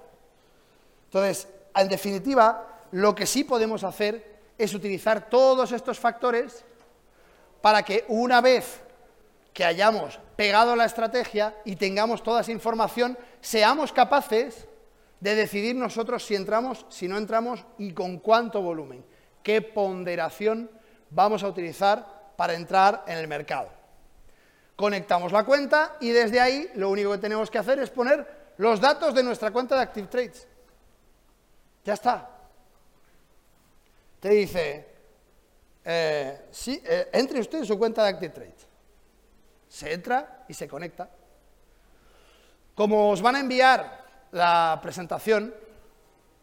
Entonces, 1.06 1.48
en 1.76 1.88
definitiva, 1.88 2.82
lo 2.92 3.16
que 3.16 3.26
sí 3.26 3.44
podemos 3.44 3.84
hacer 3.84 4.40
es 4.58 4.74
utilizar 4.74 5.30
todos 5.30 5.72
estos 5.72 6.00
factores 6.00 6.64
para 7.62 7.84
que 7.84 8.06
una 8.08 8.42
vez 8.42 8.82
que 9.54 9.66
hayamos 9.66 10.20
pegado 10.36 10.76
la 10.76 10.86
estrategia 10.86 11.56
y 11.66 11.76
tengamos 11.76 12.24
toda 12.24 12.42
esa 12.42 12.52
información, 12.52 13.18
seamos 13.42 13.92
capaces 13.92 14.68
de 15.20 15.36
decidir 15.36 15.76
nosotros 15.76 16.26
si 16.26 16.36
entramos, 16.36 16.86
si 16.90 17.08
no 17.08 17.18
entramos 17.18 17.66
y 17.78 17.92
con 17.92 18.20
cuánto 18.20 18.62
volumen, 18.62 19.04
qué 19.44 19.62
ponderación 19.62 20.70
vamos 21.10 21.44
a 21.44 21.48
utilizar 21.48 22.34
para 22.38 22.54
entrar 22.54 23.04
en 23.08 23.18
el 23.18 23.28
mercado. 23.28 23.70
Conectamos 24.76 25.34
la 25.34 25.44
cuenta 25.44 25.98
y 26.00 26.12
desde 26.12 26.40
ahí 26.40 26.70
lo 26.76 26.90
único 26.90 27.12
que 27.12 27.18
tenemos 27.18 27.52
que 27.52 27.58
hacer 27.58 27.80
es 27.80 27.90
poner 27.90 28.54
los 28.58 28.80
datos 28.80 29.14
de 29.14 29.24
nuestra 29.24 29.52
cuenta 29.52 29.76
de 29.76 29.82
Active 29.82 30.08
Trades. 30.08 30.48
Ya 31.90 31.96
está. 31.96 32.30
Te 34.20 34.30
dice, 34.30 34.88
eh, 35.84 36.46
sí, 36.52 36.80
eh, 36.86 37.10
entre 37.14 37.40
usted 37.40 37.58
en 37.58 37.66
su 37.66 37.80
cuenta 37.80 38.04
de 38.04 38.10
Active 38.10 38.32
Trades. 38.32 38.68
Se 39.68 39.92
entra 39.92 40.46
y 40.48 40.54
se 40.54 40.68
conecta. 40.68 41.10
Como 42.76 43.10
os 43.10 43.24
van 43.24 43.38
a 43.38 43.40
enviar 43.40 44.06
la 44.34 44.78
presentación, 44.84 45.52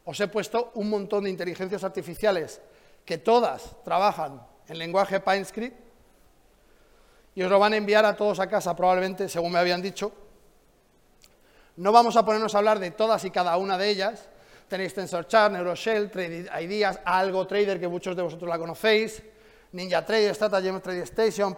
os 0.05 0.19
he 0.19 0.27
puesto 0.27 0.73
un 0.75 0.91
montón 0.91 1.23
de 1.23 1.31
inteligencias 1.31 1.85
artificiales 1.85 2.61
que 3.05 3.19
todas 3.19 3.77
trabajan 3.85 4.45
en 4.67 4.79
lenguaje 4.79 5.21
PineScript 5.21 5.79
y 7.37 7.43
os 7.45 7.49
lo 7.49 7.61
van 7.61 7.75
a 7.75 7.77
enviar 7.77 8.05
a 8.05 8.17
todos 8.17 8.41
a 8.41 8.49
casa 8.49 8.75
probablemente, 8.75 9.29
según 9.29 9.53
me 9.53 9.61
habían 9.61 9.81
dicho. 9.81 10.11
No 11.77 11.93
vamos 11.93 12.17
a 12.17 12.25
ponernos 12.25 12.53
a 12.57 12.59
hablar 12.59 12.81
de 12.81 12.91
todas 12.91 13.25
y 13.25 13.31
cada 13.31 13.57
una 13.59 13.79
de 13.79 13.91
ellas. 13.91 14.29
Tenéis 14.69 14.95
TensorChart, 14.95 15.53
NeuroShell, 15.53 16.11
Trade 16.11 16.51
Ideas, 16.63 16.99
Algo 17.05 17.47
Trader, 17.47 17.79
que 17.79 17.87
muchos 17.87 18.17
de 18.17 18.23
vosotros 18.23 18.49
la 18.49 18.59
conocéis, 18.59 19.23
Ninja 19.73 20.05
Trader, 20.05 20.35
Stratagem 20.35 20.81
Trade 20.81 21.05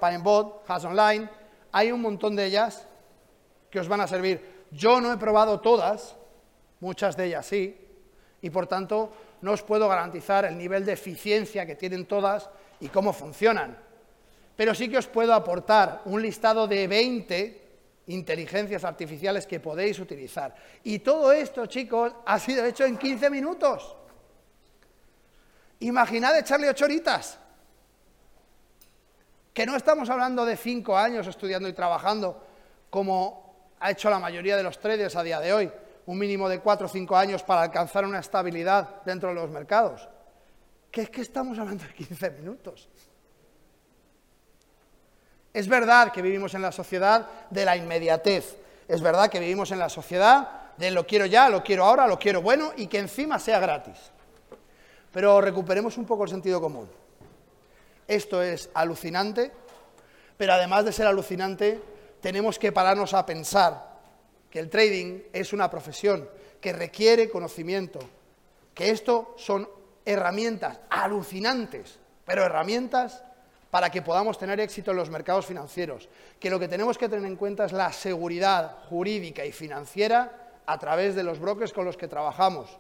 PineBot, 0.00 0.64
Has 0.68 0.84
Online. 0.84 1.28
Hay 1.72 1.90
un 1.90 2.02
montón 2.02 2.36
de 2.36 2.44
ellas 2.44 2.86
que 3.70 3.80
os 3.80 3.88
van 3.88 4.02
a 4.02 4.06
servir. 4.06 4.66
Yo 4.70 5.00
no 5.00 5.12
he 5.12 5.16
probado 5.16 5.60
todas, 5.60 6.16
muchas 6.80 7.16
de 7.16 7.26
ellas 7.26 7.46
sí, 7.46 7.78
y 8.42 8.50
por 8.50 8.66
tanto 8.66 9.12
no 9.40 9.52
os 9.52 9.62
puedo 9.62 9.88
garantizar 9.88 10.44
el 10.44 10.58
nivel 10.58 10.84
de 10.84 10.92
eficiencia 10.92 11.64
que 11.64 11.76
tienen 11.76 12.06
todas 12.06 12.50
y 12.80 12.88
cómo 12.88 13.12
funcionan. 13.12 13.78
Pero 14.56 14.74
sí 14.74 14.88
que 14.88 14.98
os 14.98 15.06
puedo 15.06 15.32
aportar 15.32 16.02
un 16.04 16.20
listado 16.20 16.66
de 16.66 16.86
20 16.86 17.67
inteligencias 18.08 18.84
artificiales 18.84 19.46
que 19.46 19.60
podéis 19.60 19.98
utilizar. 19.98 20.54
Y 20.82 20.98
todo 21.00 21.32
esto, 21.32 21.66
chicos, 21.66 22.12
ha 22.24 22.38
sido 22.38 22.64
hecho 22.64 22.84
en 22.84 22.96
15 22.96 23.30
minutos. 23.30 23.96
Imaginad 25.80 26.38
echarle 26.38 26.68
8 26.68 26.84
horitas. 26.84 27.38
Que 29.52 29.66
no 29.66 29.76
estamos 29.76 30.08
hablando 30.10 30.44
de 30.44 30.56
5 30.56 30.96
años 30.96 31.26
estudiando 31.26 31.68
y 31.68 31.72
trabajando 31.72 32.44
como 32.90 33.74
ha 33.80 33.90
hecho 33.90 34.10
la 34.10 34.18
mayoría 34.18 34.56
de 34.56 34.62
los 34.62 34.78
traders 34.78 35.14
a 35.16 35.22
día 35.22 35.40
de 35.40 35.52
hoy, 35.52 35.70
un 36.06 36.18
mínimo 36.18 36.48
de 36.48 36.60
4 36.60 36.86
o 36.86 36.90
5 36.90 37.16
años 37.16 37.42
para 37.42 37.62
alcanzar 37.62 38.04
una 38.04 38.20
estabilidad 38.20 39.02
dentro 39.04 39.28
de 39.28 39.34
los 39.34 39.50
mercados. 39.50 40.08
Que 40.90 41.02
es 41.02 41.10
que 41.10 41.20
estamos 41.20 41.58
hablando 41.58 41.84
de 41.84 41.92
15 41.92 42.30
minutos. 42.30 42.88
Es 45.58 45.66
verdad 45.66 46.12
que 46.12 46.22
vivimos 46.22 46.54
en 46.54 46.62
la 46.62 46.70
sociedad 46.70 47.26
de 47.50 47.64
la 47.64 47.76
inmediatez, 47.76 48.58
es 48.86 49.00
verdad 49.00 49.28
que 49.28 49.40
vivimos 49.40 49.72
en 49.72 49.80
la 49.80 49.88
sociedad 49.88 50.48
de 50.76 50.92
lo 50.92 51.04
quiero 51.04 51.26
ya, 51.26 51.48
lo 51.48 51.64
quiero 51.64 51.84
ahora, 51.84 52.06
lo 52.06 52.16
quiero 52.16 52.40
bueno 52.40 52.70
y 52.76 52.86
que 52.86 53.00
encima 53.00 53.40
sea 53.40 53.58
gratis. 53.58 53.96
Pero 55.10 55.40
recuperemos 55.40 55.98
un 55.98 56.04
poco 56.04 56.22
el 56.22 56.30
sentido 56.30 56.60
común. 56.60 56.88
Esto 58.06 58.40
es 58.40 58.70
alucinante, 58.72 59.50
pero 60.36 60.52
además 60.52 60.84
de 60.84 60.92
ser 60.92 61.08
alucinante, 61.08 61.82
tenemos 62.20 62.56
que 62.56 62.70
pararnos 62.70 63.12
a 63.12 63.26
pensar 63.26 63.98
que 64.48 64.60
el 64.60 64.70
trading 64.70 65.22
es 65.32 65.52
una 65.52 65.68
profesión 65.68 66.28
que 66.60 66.72
requiere 66.72 67.28
conocimiento, 67.28 67.98
que 68.74 68.90
esto 68.90 69.34
son 69.36 69.68
herramientas 70.04 70.78
alucinantes, 70.88 71.98
pero 72.24 72.44
herramientas 72.44 73.24
para 73.70 73.90
que 73.90 74.02
podamos 74.02 74.38
tener 74.38 74.60
éxito 74.60 74.90
en 74.90 74.96
los 74.96 75.10
mercados 75.10 75.46
financieros, 75.46 76.08
que 76.40 76.50
lo 76.50 76.58
que 76.58 76.68
tenemos 76.68 76.96
que 76.96 77.08
tener 77.08 77.24
en 77.26 77.36
cuenta 77.36 77.66
es 77.66 77.72
la 77.72 77.92
seguridad 77.92 78.78
jurídica 78.88 79.44
y 79.44 79.52
financiera 79.52 80.60
a 80.64 80.78
través 80.78 81.14
de 81.14 81.22
los 81.22 81.38
brokers 81.38 81.72
con 81.72 81.84
los 81.84 81.96
que 81.96 82.08
trabajamos, 82.08 82.78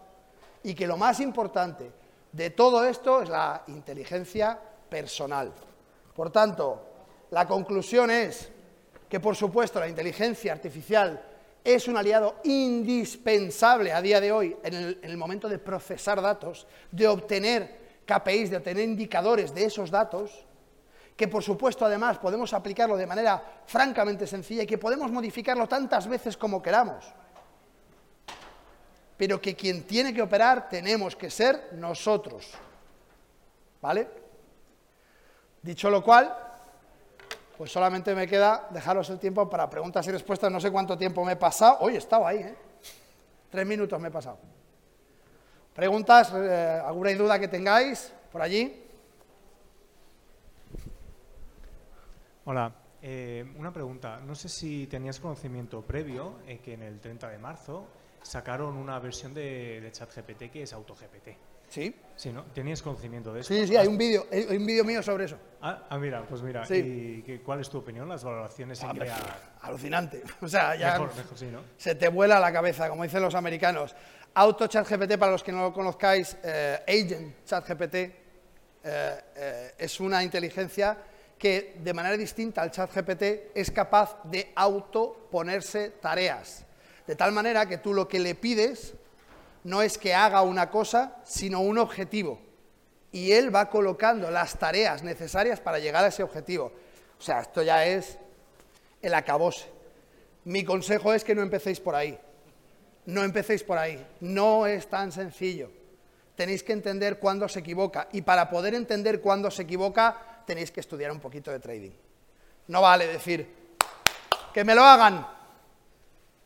y 0.62 0.74
que 0.74 0.86
lo 0.86 0.96
más 0.96 1.20
importante 1.20 1.90
de 2.32 2.50
todo 2.50 2.84
esto 2.84 3.22
es 3.22 3.28
la 3.28 3.62
inteligencia 3.68 4.58
personal. 4.88 5.52
Por 6.14 6.30
tanto, 6.30 6.82
la 7.30 7.46
conclusión 7.46 8.10
es 8.10 8.50
que, 9.08 9.20
por 9.20 9.36
supuesto, 9.36 9.80
la 9.80 9.88
inteligencia 9.88 10.52
artificial 10.52 11.22
es 11.62 11.86
un 11.86 11.96
aliado 11.96 12.36
indispensable 12.44 13.92
a 13.92 14.00
día 14.00 14.20
de 14.20 14.32
hoy 14.32 14.56
en 14.62 14.74
el, 14.74 14.98
en 15.02 15.10
el 15.10 15.16
momento 15.16 15.48
de 15.48 15.58
procesar 15.58 16.20
datos, 16.20 16.66
de 16.90 17.06
obtener 17.06 17.78
KPIs, 18.06 18.50
de 18.50 18.56
obtener 18.56 18.84
indicadores 18.84 19.54
de 19.54 19.64
esos 19.64 19.90
datos, 19.90 20.46
que 21.18 21.26
por 21.26 21.42
supuesto 21.42 21.84
además 21.84 22.16
podemos 22.18 22.54
aplicarlo 22.54 22.96
de 22.96 23.04
manera 23.04 23.42
francamente 23.66 24.24
sencilla 24.24 24.62
y 24.62 24.66
que 24.68 24.78
podemos 24.78 25.10
modificarlo 25.10 25.66
tantas 25.66 26.06
veces 26.06 26.36
como 26.36 26.62
queramos. 26.62 27.04
Pero 29.16 29.40
que 29.40 29.56
quien 29.56 29.82
tiene 29.82 30.14
que 30.14 30.22
operar 30.22 30.68
tenemos 30.68 31.16
que 31.16 31.28
ser 31.28 31.70
nosotros. 31.72 32.52
¿Vale? 33.82 34.08
Dicho 35.60 35.90
lo 35.90 36.04
cual, 36.04 36.32
pues 37.56 37.72
solamente 37.72 38.14
me 38.14 38.28
queda 38.28 38.68
dejaros 38.70 39.10
el 39.10 39.18
tiempo 39.18 39.50
para 39.50 39.68
preguntas 39.68 40.06
y 40.06 40.12
respuestas. 40.12 40.52
No 40.52 40.60
sé 40.60 40.70
cuánto 40.70 40.96
tiempo 40.96 41.24
me 41.24 41.32
he 41.32 41.36
pasado. 41.36 41.78
Hoy 41.80 41.96
he 41.96 41.98
estado 41.98 42.28
ahí, 42.28 42.38
¿eh? 42.38 42.54
Tres 43.50 43.66
minutos 43.66 43.98
me 43.98 44.06
he 44.06 44.12
pasado. 44.12 44.38
¿Preguntas? 45.74 46.32
Eh, 46.32 46.80
¿Alguna 46.86 47.12
duda 47.14 47.40
que 47.40 47.48
tengáis 47.48 48.12
por 48.30 48.40
allí? 48.40 48.87
Hola, 52.50 52.72
eh, 53.02 53.44
una 53.58 53.70
pregunta. 53.70 54.20
No 54.24 54.34
sé 54.34 54.48
si 54.48 54.86
tenías 54.86 55.20
conocimiento 55.20 55.82
previo 55.82 56.38
en 56.46 56.60
que 56.60 56.72
en 56.72 56.82
el 56.82 56.98
30 56.98 57.28
de 57.28 57.36
marzo 57.36 57.86
sacaron 58.22 58.78
una 58.78 58.98
versión 59.00 59.34
de, 59.34 59.86
ChatGPT 59.92 60.50
que 60.50 60.62
es 60.62 60.72
AutoGPT. 60.72 61.28
Sí. 61.68 61.94
Sí, 62.16 62.32
¿no? 62.32 62.44
¿Tenías 62.44 62.80
conocimiento 62.80 63.34
de 63.34 63.40
eso? 63.40 63.52
Sí, 63.52 63.66
sí, 63.66 63.76
hay 63.76 63.86
un 63.86 63.98
vídeo, 63.98 64.24
hay 64.32 64.56
un 64.56 64.64
vídeo 64.64 64.82
mío 64.82 65.02
sobre 65.02 65.26
eso. 65.26 65.36
Ah, 65.60 65.88
ah, 65.90 65.98
mira, 65.98 66.26
pues 66.26 66.40
mira. 66.40 66.64
Sí. 66.64 67.22
¿Y 67.26 67.38
cuál 67.40 67.60
es 67.60 67.68
tu 67.68 67.76
opinión? 67.76 68.08
Las 68.08 68.24
valoraciones 68.24 68.82
en 68.82 68.98
Alucinante. 69.60 70.22
O 70.40 70.48
sea, 70.48 70.74
ya 70.74 70.92
mejor, 70.92 71.14
mejor, 71.16 71.36
sí, 71.36 71.48
¿no? 71.52 71.60
se 71.76 71.96
te 71.96 72.08
vuela 72.08 72.40
la 72.40 72.50
cabeza, 72.50 72.88
como 72.88 73.02
dicen 73.02 73.20
los 73.20 73.34
americanos. 73.34 73.94
Auto 74.32 74.68
ChatGPT, 74.68 75.18
para 75.18 75.32
los 75.32 75.44
que 75.44 75.52
no 75.52 75.64
lo 75.64 75.72
conozcáis, 75.74 76.34
eh, 76.42 76.78
Agent 76.88 77.44
ChatGPT, 77.44 77.94
eh, 77.94 78.12
eh, 78.84 79.74
es 79.76 80.00
una 80.00 80.22
inteligencia 80.22 80.96
que 81.38 81.76
de 81.78 81.94
manera 81.94 82.16
distinta 82.16 82.62
al 82.62 82.70
chat 82.70 82.92
GPT 82.92 83.52
es 83.54 83.70
capaz 83.70 84.18
de 84.24 84.52
autoponerse 84.54 85.90
tareas. 85.90 86.64
De 87.06 87.14
tal 87.14 87.32
manera 87.32 87.66
que 87.66 87.78
tú 87.78 87.94
lo 87.94 88.08
que 88.08 88.18
le 88.18 88.34
pides 88.34 88.94
no 89.64 89.82
es 89.82 89.96
que 89.96 90.14
haga 90.14 90.42
una 90.42 90.70
cosa, 90.70 91.16
sino 91.24 91.60
un 91.60 91.78
objetivo. 91.78 92.40
y 93.10 93.32
él 93.32 93.54
va 93.54 93.70
colocando 93.70 94.30
las 94.30 94.58
tareas 94.58 95.02
necesarias 95.02 95.60
para 95.60 95.78
llegar 95.78 96.04
a 96.04 96.08
ese 96.08 96.22
objetivo. 96.22 96.72
O 97.18 97.22
sea, 97.22 97.40
esto 97.40 97.62
ya 97.62 97.86
es 97.86 98.18
el 99.00 99.14
acabose. 99.14 99.66
Mi 100.44 100.64
consejo 100.64 101.12
es 101.12 101.24
que 101.24 101.34
no 101.34 101.42
empecéis 101.42 101.80
por 101.80 101.94
ahí. 101.94 102.18
No 103.06 103.24
empecéis 103.24 103.64
por 103.64 103.78
ahí. 103.78 104.06
No 104.20 104.66
es 104.66 104.88
tan 104.88 105.10
sencillo. 105.10 105.70
Tenéis 106.36 106.62
que 106.62 106.72
entender 106.72 107.18
cuándo 107.18 107.48
se 107.48 107.60
equivoca. 107.60 108.08
Y 108.12 108.22
para 108.22 108.50
poder 108.50 108.74
entender 108.74 109.20
cuándo 109.20 109.50
se 109.50 109.62
equivoca, 109.62 110.27
tenéis 110.48 110.72
que 110.72 110.80
estudiar 110.80 111.12
un 111.12 111.20
poquito 111.20 111.52
de 111.52 111.60
trading. 111.60 111.92
No 112.68 112.80
vale 112.80 113.06
decir, 113.06 113.46
que 114.52 114.64
me 114.64 114.74
lo 114.74 114.82
hagan. 114.82 115.26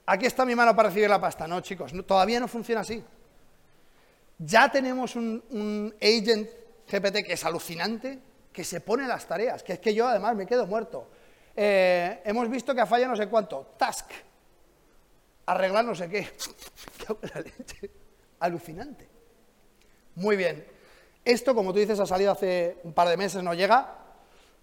Aquí 0.06 0.26
está 0.26 0.44
mi 0.44 0.56
mano 0.56 0.74
para 0.74 0.88
recibir 0.88 1.08
la 1.08 1.20
pasta. 1.20 1.46
No, 1.46 1.60
chicos, 1.60 1.92
todavía 2.04 2.40
no 2.40 2.48
funciona 2.48 2.80
así. 2.80 3.02
Ya 4.38 4.68
tenemos 4.68 5.14
un, 5.14 5.94
agent 6.02 6.50
GPT 6.90 7.24
que 7.24 7.34
es 7.34 7.44
alucinante, 7.44 8.18
que 8.52 8.64
se 8.64 8.80
pone 8.80 9.06
las 9.06 9.24
tareas, 9.26 9.62
que 9.62 9.74
es 9.74 9.78
que 9.78 9.94
yo 9.94 10.08
además 10.08 10.34
me 10.34 10.46
quedo 10.46 10.66
muerto. 10.66 11.08
Eh, 11.54 12.22
hemos 12.24 12.50
visto 12.50 12.74
que 12.74 12.80
ha 12.80 12.86
fallado 12.86 13.12
no 13.12 13.16
sé 13.16 13.28
cuánto. 13.28 13.74
Task. 13.78 14.10
Arreglar 15.46 15.84
no 15.84 15.94
sé 15.94 16.08
qué. 16.08 16.28
Alucinante. 18.40 19.08
Muy 20.16 20.36
bien. 20.36 20.71
Esto, 21.24 21.54
como 21.54 21.72
tú 21.72 21.78
dices, 21.78 22.00
ha 22.00 22.06
salido 22.06 22.32
hace 22.32 22.78
un 22.82 22.92
par 22.92 23.08
de 23.08 23.16
meses, 23.16 23.42
no 23.42 23.54
llega. 23.54 23.96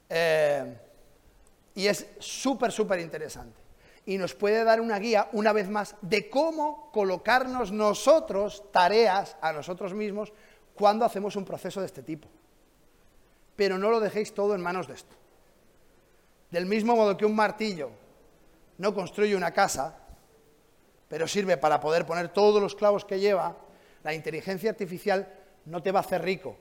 Eh, 0.10 0.78
y 1.76 1.88
es 1.88 2.08
súper, 2.19 2.72
súper 2.72 3.00
interesante. 3.00 3.60
Y 4.06 4.17
nos 4.17 4.34
puede 4.34 4.63
dar 4.63 4.82
una 4.82 5.00
guía, 5.00 5.30
una 5.34 5.54
vez 5.54 5.69
más, 5.69 5.95
de 6.02 6.30
cómo 6.30 6.89
colocarnos 6.91 7.72
nosotros 7.72 8.63
tareas 8.72 9.38
a 9.39 9.54
nosotros 9.54 9.93
mismos 9.93 10.34
cuando 10.74 11.06
hacemos 11.06 11.36
un 11.36 11.45
proceso 11.45 11.80
de 11.80 11.86
este 11.86 12.04
tipo. 12.04 12.28
Pero 13.56 13.78
no 13.78 13.89
lo 13.89 14.00
dejéis 14.00 14.34
todo 14.34 14.56
en 14.56 14.62
manos 14.62 14.88
de 14.88 14.95
esto. 14.95 15.15
Del 16.50 16.65
mismo 16.65 16.95
modo 16.95 17.15
que 17.15 17.26
un 17.26 17.36
martillo 17.36 17.91
no 18.78 18.93
construye 18.93 19.36
una 19.36 19.52
casa, 19.52 19.98
pero 21.08 21.28
sirve 21.28 21.58
para 21.58 21.80
poder 21.80 22.06
poner 22.06 22.30
todos 22.30 22.62
los 22.62 22.76
clavos 22.76 23.06
que 23.06 23.19
lleva, 23.19 23.56
la 24.04 24.13
inteligencia 24.13 24.69
artificial 24.69 25.38
no 25.69 25.82
te 25.82 25.91
va 25.91 25.99
a 25.99 26.03
hacer 26.03 26.21
rico, 26.23 26.58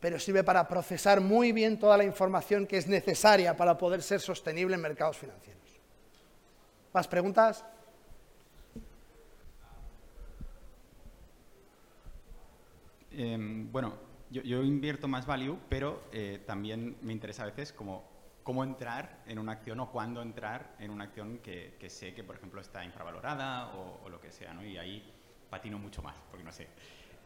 pero 0.00 0.18
sirve 0.18 0.44
para 0.44 0.66
procesar 0.66 1.20
muy 1.20 1.52
bien 1.52 1.78
toda 1.78 1.96
la 1.96 2.04
información 2.04 2.66
que 2.66 2.78
es 2.78 2.88
necesaria 2.88 3.56
para 3.56 3.76
poder 3.76 4.02
ser 4.02 4.20
sostenible 4.20 4.74
en 4.74 4.80
mercados 4.80 5.18
financieros. 5.18 5.80
¿Más 6.92 7.06
preguntas? 7.06 7.64
Em, 13.12 13.70
bueno, 13.70 13.94
yo, 14.30 14.62
invierto 14.62 15.08
más 15.08 15.26
value, 15.26 15.58
pero 15.68 16.04
eh, 16.12 16.42
también 16.46 16.96
me 17.02 17.12
interesa 17.12 17.42
a 17.42 17.46
veces 17.46 17.72
cómo 17.72 18.64
entrar 18.64 19.22
en 19.26 19.38
una 19.38 19.52
acción 19.52 19.80
o 19.80 19.90
cuándo 19.90 20.22
entrar 20.22 20.74
en 20.78 20.90
una 20.90 21.04
acción 21.04 21.38
que, 21.38 21.76
sé 21.88 22.14
que, 22.14 22.24
por 22.24 22.36
ejemplo, 22.36 22.60
está 22.60 22.84
infravalorada 22.84 23.74
o, 23.74 24.08
lo 24.08 24.20
que 24.20 24.30
sea, 24.30 24.52
¿no? 24.52 24.64
Y 24.64 24.78
ahí 24.78 25.12
patino 25.48 25.78
mucho 25.78 26.02
más, 26.02 26.14
porque 26.30 26.44
no 26.44 26.52
sé. 26.52 26.68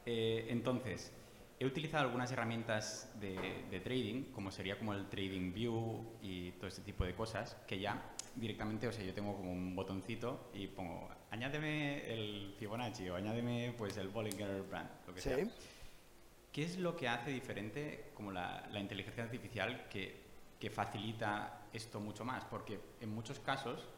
Eh, 0.07 0.47
entonces, 0.51 1.13
he 1.59 1.67
utilizado 1.67 2.05
algunas 2.05 2.31
herramientas 2.33 3.11
de, 3.21 3.81
trading, 3.83 4.33
como 4.33 4.51
sería 4.51 4.79
como 4.79 4.93
el 4.93 5.09
Trading 5.09 5.53
View 5.53 6.05
y 6.21 6.53
todo 6.53 6.67
este 6.67 6.83
tipo 6.83 7.05
de 7.05 7.15
cosas, 7.15 7.57
que 7.67 7.79
ya 7.79 8.11
directamente, 8.35 8.89
o 8.89 8.93
sea, 8.93 9.05
yo 9.05 9.15
tengo 9.15 9.37
como 9.37 9.53
un 9.53 9.75
botoncito 9.75 10.51
y 10.53 10.67
pongo, 10.67 11.09
añádeme 11.31 12.13
el 12.13 12.55
Fibonacci 12.59 13.09
o 13.09 13.17
añádeme 13.17 13.75
pues 13.79 13.97
el 13.97 14.09
Bollinger 14.09 14.63
Brand, 14.63 14.91
lo 15.07 15.15
que 15.15 15.21
sea. 15.21 15.39
¿Qué 16.53 16.63
es 16.63 16.79
lo 16.79 16.97
que 16.97 17.09
hace 17.09 17.31
diferente 17.31 18.13
como 18.15 18.31
la, 18.31 18.69
inteligencia 18.79 19.25
artificial 19.25 19.89
que, 19.89 20.23
que 20.61 20.71
facilita 20.71 21.67
esto 21.73 21.99
mucho 21.99 22.25
más? 22.25 22.45
Porque 22.45 22.79
en 23.01 23.11
muchos 23.11 23.41
casos 23.41 23.89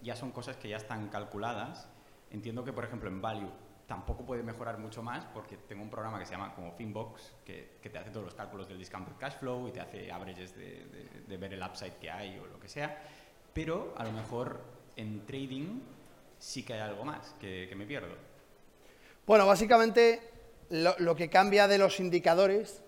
ya 0.00 0.16
son 0.16 0.30
cosas 0.32 0.56
que 0.56 0.68
ya 0.68 0.78
están 0.78 1.08
calculadas. 1.08 1.90
Entiendo 2.30 2.64
que, 2.64 2.72
por 2.72 2.84
ejemplo, 2.84 3.10
en 3.10 3.20
Value 3.20 3.52
tampoco 3.86 4.24
puede 4.24 4.42
mejorar 4.42 4.78
mucho 4.78 5.02
más 5.02 5.24
porque 5.26 5.56
tengo 5.56 5.82
un 5.82 5.90
programa 5.90 6.18
que 6.18 6.26
se 6.26 6.32
llama 6.32 6.54
como 6.54 6.72
Finbox, 6.72 7.32
que, 7.44 7.78
te 7.80 7.98
hace 7.98 8.10
todos 8.10 8.26
los 8.26 8.34
cálculos 8.34 8.68
del 8.68 8.78
discounted 8.78 9.14
cash 9.18 9.34
flow 9.38 9.68
y 9.68 9.72
te 9.72 9.80
hace 9.80 10.10
averages 10.10 10.54
de, 10.56 11.36
ver 11.36 11.54
el 11.54 11.62
upside 11.62 11.94
que 11.94 12.10
hay 12.10 12.38
o 12.38 12.46
lo 12.46 12.58
que 12.58 12.68
sea, 12.68 13.00
pero 13.52 13.94
a 13.96 14.04
lo 14.04 14.12
mejor 14.12 14.60
en 14.96 15.24
trading 15.24 15.80
sí 16.38 16.64
que 16.64 16.74
hay 16.74 16.80
algo 16.80 17.04
más 17.04 17.34
que, 17.40 17.72
me 17.76 17.86
pierdo. 17.86 18.14
Bueno, 19.24 19.46
básicamente 19.46 20.20
lo, 20.70 20.96
lo, 20.98 21.14
que 21.14 21.30
cambia 21.30 21.68
de 21.68 21.78
los 21.78 22.00
indicadores, 22.00 22.82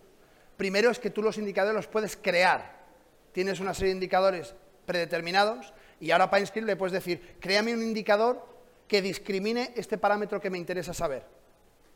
primero 0.56 0.90
es 0.90 0.98
que 0.98 1.10
tú 1.10 1.22
los 1.22 1.38
indicadores 1.38 1.76
los 1.76 1.86
puedes 1.86 2.16
crear. 2.16 2.76
Tienes 3.32 3.60
una 3.60 3.72
serie 3.72 3.90
de 3.90 3.96
indicadores 3.96 4.54
predeterminados 4.84 5.72
y 6.00 6.10
ahora 6.10 6.30
para 6.30 6.40
inscribir 6.40 6.66
le 6.66 6.76
puedes 6.76 6.92
decir, 6.92 7.36
créame 7.40 7.74
un 7.74 7.82
indicador 7.82 8.57
que 8.88 9.02
discrimine 9.02 9.72
este 9.76 9.98
parámetro 9.98 10.40
que 10.40 10.50
me 10.50 10.58
interesa 10.58 10.94
saber, 10.94 11.24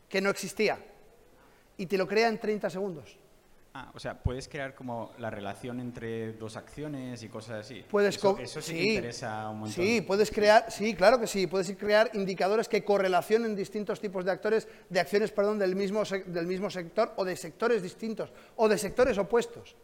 que 0.09 0.21
no 0.21 0.31
existía, 0.31 0.79
y 1.79 1.87
te 1.87 1.97
lo 1.97 2.07
crea 2.07 2.29
en 2.29 2.39
30 2.39 2.71
segundos. 2.71 3.17
Ah, 3.75 3.91
o 3.95 3.99
sea, 3.99 4.23
puedes 4.23 4.49
crear 4.49 4.75
como 4.75 5.13
la 5.19 5.31
relación 5.31 5.81
entre 5.81 6.35
dos 6.35 6.57
acciones 6.59 7.23
y 7.23 7.29
cosas 7.31 7.65
así. 7.65 7.83
Puedes 7.91 8.17
eso, 8.17 8.39
eso 8.39 8.61
sí, 8.61 8.75
que 8.75 8.85
interesa 8.85 9.49
un 9.49 9.61
montón. 9.61 9.73
Sí, 9.73 10.03
puedes 10.03 10.31
crear, 10.31 10.71
sí, 10.71 10.95
claro 10.95 11.19
que 11.19 11.27
sí, 11.27 11.47
puedes 11.47 11.75
crear 11.79 12.11
indicadores 12.13 12.69
que 12.69 12.85
correlacionen 12.85 13.57
distintos 13.57 13.99
tipos 13.99 14.27
de 14.27 14.31
actores, 14.31 14.69
de 14.91 15.01
acciones, 15.01 15.33
perdón, 15.33 15.59
del 15.59 15.75
mismo, 15.75 16.03
del 16.05 16.47
mismo 16.47 16.69
sector 16.69 17.15
o 17.17 17.25
de 17.25 17.35
sectores 17.35 17.83
distintos 17.83 18.31
o 18.57 18.69
de 18.69 18.77
sectores 18.77 19.17
opuestos. 19.17 19.75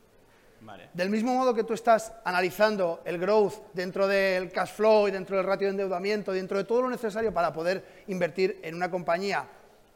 Del 0.93 1.11
mismo 1.11 1.35
modo 1.35 1.55
que 1.55 1.65
tú 1.65 1.75
estás 1.75 2.13
analizando 2.25 3.03
el 3.05 3.19
growth 3.19 3.55
dentro 3.73 4.07
del 4.07 4.51
cash 4.51 4.73
flow 4.73 5.09
y 5.09 5.11
dentro 5.11 5.37
del 5.37 5.47
ratio 5.47 5.67
de 5.67 5.73
endeudamiento, 5.73 6.33
dentro 6.33 6.59
de 6.59 6.65
todo 6.65 6.83
lo 6.83 6.91
necesario 6.91 7.33
para 7.33 7.53
poder 7.53 8.05
invertir 8.09 8.59
en 8.63 8.75
una 8.75 8.91
compañía 8.91 9.47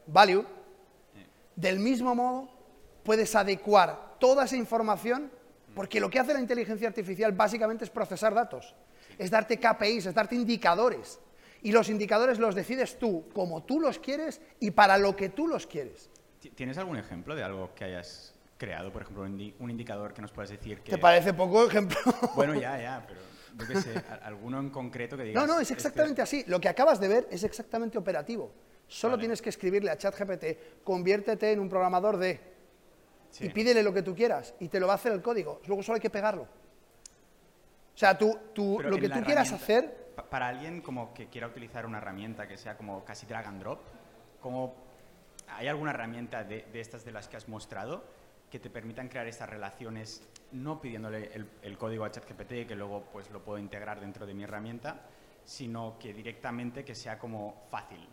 value, 0.07 0.45
del 1.55 1.79
mismo 1.79 2.15
modo 2.15 2.49
puedes 3.03 3.35
adecuar 3.35 4.15
toda 4.19 4.45
esa 4.45 4.55
información, 4.55 5.31
porque 5.75 5.99
lo 5.99 6.09
que 6.09 6.19
hace 6.19 6.33
la 6.33 6.39
inteligencia 6.39 6.87
artificial 6.87 7.31
básicamente 7.33 7.83
es 7.83 7.89
procesar 7.89 8.33
datos, 8.33 8.73
es 9.17 9.29
darte 9.29 9.59
KPIs, 9.59 10.07
es 10.07 10.13
darte 10.13 10.35
indicadores. 10.35 11.19
Y 11.61 11.71
los 11.71 11.89
indicadores 11.89 12.39
los 12.39 12.55
decides 12.55 12.99
tú, 12.99 13.29
como 13.33 13.63
tú 13.63 13.79
los 13.79 13.99
quieres 13.99 14.41
y 14.59 14.71
para 14.71 14.97
lo 14.97 15.15
que 15.15 15.29
tú 15.29 15.47
los 15.47 15.65
quieres. 15.65 16.09
¿Tienes 16.55 16.77
algún 16.77 16.97
ejemplo 16.97 17.35
de 17.35 17.43
algo 17.43 17.73
que 17.73 17.85
hayas 17.85 18.32
creado, 18.63 18.93
por 18.93 19.01
ejemplo, 19.01 19.23
un 19.23 19.69
indicador 19.69 20.13
que 20.13 20.21
nos 20.21 20.31
puedas 20.31 20.49
decir 20.49 20.79
que... 20.79 20.91
¿Te 20.91 20.97
parece 20.97 21.33
poco 21.33 21.67
ejemplo? 21.67 21.97
Bueno, 22.35 22.53
ya, 22.55 22.79
ya, 22.79 23.05
pero 23.05 23.19
yo 23.57 23.67
qué 23.67 23.81
sé, 23.81 24.03
alguno 24.23 24.57
en 24.59 24.69
concreto 24.69 25.17
que 25.17 25.23
digas... 25.23 25.45
No, 25.45 25.53
no, 25.53 25.59
es 25.59 25.69
exactamente 25.69 26.21
así. 26.21 26.45
Lo 26.47 26.61
que 26.61 26.69
acabas 26.69 27.01
de 27.01 27.09
ver 27.09 27.27
es 27.29 27.43
exactamente 27.43 27.97
operativo. 27.97 28.53
Solo 28.87 29.17
tienes 29.17 29.41
que 29.41 29.49
escribirle 29.49 29.91
a 29.91 29.97
ChatGPT, 29.97 30.81
conviértete 30.83 31.51
en 31.51 31.59
un 31.59 31.67
programador 31.67 32.15
de... 32.15 32.39
Y 33.41 33.49
pídele 33.49 33.83
lo 33.83 33.93
que 33.93 34.01
tú 34.01 34.15
quieras 34.15 34.53
y 34.61 34.69
te 34.69 34.79
lo 34.79 34.87
va 34.87 34.93
a 34.93 34.95
hacer 34.95 35.11
el 35.11 35.21
código. 35.21 35.59
Luego 35.67 35.83
solo 35.83 35.95
hay 35.95 36.01
que 36.01 36.09
pegarlo. 36.09 36.43
O 36.43 37.97
sea, 37.97 38.17
tú, 38.17 38.37
tú 38.53 38.79
lo 38.81 38.97
que 38.97 39.09
tú 39.09 39.21
quieras 39.23 39.51
hacer... 39.51 40.13
Para 40.29 40.47
alguien 40.47 40.79
como 40.79 41.13
que 41.13 41.27
quiera 41.27 41.47
utilizar 41.47 41.85
una 41.85 41.97
herramienta 41.97 42.47
que 42.47 42.57
sea 42.57 42.77
como 42.77 43.03
casi 43.03 43.25
drag 43.25 43.45
and 43.45 43.59
drop, 43.59 43.79
como 44.39 44.75
¿hay 45.49 45.67
alguna 45.67 45.91
herramienta 45.91 46.45
de, 46.45 46.65
de 46.71 46.79
estas 46.79 47.03
de 47.03 47.11
las 47.11 47.27
que 47.27 47.35
has 47.35 47.49
mostrado 47.49 48.22
que 48.53 48.59
te 48.59 48.69
permitan 48.69 49.09
crear 49.09 49.25
estas 49.25 49.49
relaciones, 49.49 50.21
no 50.51 50.79
pidiéndole 50.79 51.31
el, 51.63 51.75
código 51.75 52.05
a 52.05 52.11
ChatGPT, 52.11 52.67
que 52.67 52.75
luego 52.75 53.05
pues 53.11 53.31
lo 53.31 53.43
puedo 53.43 53.57
integrar 53.57 53.99
dentro 53.99 54.27
de 54.27 54.35
mi 54.35 54.43
herramienta, 54.43 55.07
sino 55.43 55.97
que 55.97 56.13
directamente 56.13 56.85
que 56.85 56.93
sea 56.93 57.17
como 57.17 57.63
fácil. 57.71 58.07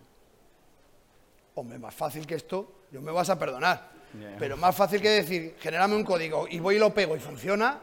Hombre, 1.57 1.79
más 1.79 1.95
fácil 1.95 2.27
que 2.27 2.37
esto, 2.37 2.87
yo 2.91 3.03
me 3.03 3.13
vas 3.13 3.29
a 3.29 3.39
perdonar. 3.39 3.91
Pero 4.39 4.57
más 4.57 4.75
fácil 4.75 5.03
que 5.03 5.11
decir, 5.11 5.57
genérame 5.61 5.95
un 5.95 6.05
código 6.05 6.49
y 6.49 6.59
voy 6.59 6.77
y 6.77 6.79
lo 6.79 6.95
pego 6.95 7.15
y 7.15 7.21
funciona. 7.21 7.79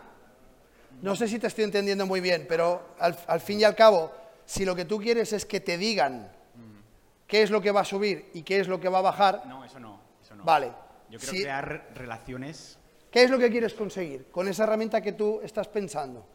No 1.04 1.16
sé 1.16 1.28
si 1.28 1.38
te 1.38 1.46
estoy 1.46 1.66
entendiendo 1.66 2.08
muy 2.08 2.22
bien, 2.22 2.48
pero 2.50 2.96
al, 2.98 3.16
al 3.28 3.40
fin 3.40 3.60
y 3.60 3.66
al 3.66 3.76
cabo, 3.76 4.12
si 4.48 4.66
lo 4.66 4.76
que 4.76 4.86
tú 4.86 4.98
quieres 4.98 5.32
es 5.32 5.46
que 5.46 5.60
te 5.60 5.78
digan 5.78 6.32
mm. 6.56 6.80
qué 7.28 7.44
es 7.44 7.52
lo 7.52 7.62
que 7.62 7.70
va 7.70 7.82
a 7.82 7.86
subir 7.86 8.32
y 8.34 8.42
qué 8.42 8.60
es 8.60 8.68
lo 8.68 8.80
que 8.80 8.90
va 8.90 8.98
a 8.98 9.04
bajar. 9.04 9.44
No, 9.46 9.64
eso 9.64 9.80
no. 9.80 10.00
Eso 10.24 10.34
no. 10.34 10.44
Vale, 10.44 10.72
yo 11.10 11.20
quiero 11.20 11.34
crear 11.34 11.90
relaciones. 11.96 12.78
¿Qué 13.12 13.24
es 13.24 13.30
lo 13.30 13.40
que 13.40 13.50
quieres 13.50 13.74
conseguir 13.74 14.28
con 14.32 14.48
esa 14.48 14.64
herramienta 14.64 15.02
que 15.02 15.14
tú 15.14 15.40
estás 15.44 15.68
pensando? 15.68 16.26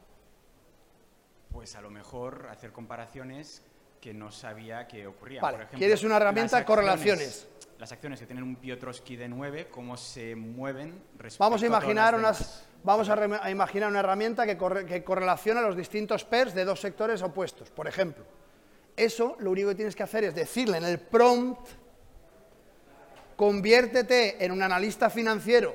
Pues 1.50 1.76
a 1.76 1.80
lo 1.80 1.90
mejor 1.90 2.48
hacer 2.50 2.72
comparaciones 2.72 3.62
que 4.00 4.14
no 4.14 4.32
sabía 4.32 4.88
que 4.88 5.06
ocurrían. 5.06 5.42
Vale, 5.42 5.68
quieres 5.76 6.02
una 6.02 6.16
herramienta 6.16 6.58
de 6.58 6.64
correlaciones. 6.64 7.46
Las 7.78 7.92
acciones 7.92 8.20
que 8.20 8.26
tienen 8.26 8.44
un 8.44 8.56
Piotrowski 8.56 9.16
de 9.16 9.28
9, 9.28 9.68
cómo 9.68 9.96
se 9.96 10.37
mueven 10.37 11.02
respecto 11.18 11.44
vamos 11.44 11.62
a 11.62 11.66
imaginar 11.66 12.14
unas, 12.14 12.64
Vamos 12.85 13.08
a, 13.08 13.50
imaginar 13.50 13.90
una 13.90 14.00
herramienta 14.00 14.44
que, 14.44 14.58
que 14.87 15.04
correlaciona 15.04 15.61
los 15.61 15.76
distintos 15.76 16.24
pairs 16.24 16.52
de 16.52 16.64
dos 16.64 16.80
sectores 16.80 17.22
opuestos, 17.22 17.70
por 17.70 17.87
ejemplo. 17.87 18.24
Eso 18.96 19.37
lo 19.38 19.52
único 19.52 19.68
que 19.68 19.76
tienes 19.76 19.94
que 19.94 20.02
hacer 20.02 20.24
es 20.24 20.35
decirle 20.35 20.78
en 20.78 20.85
el 20.85 20.98
prompt 20.98 21.68
conviértete 23.37 24.45
en 24.45 24.53
un 24.53 24.62
analista 24.62 25.11
financiero 25.11 25.75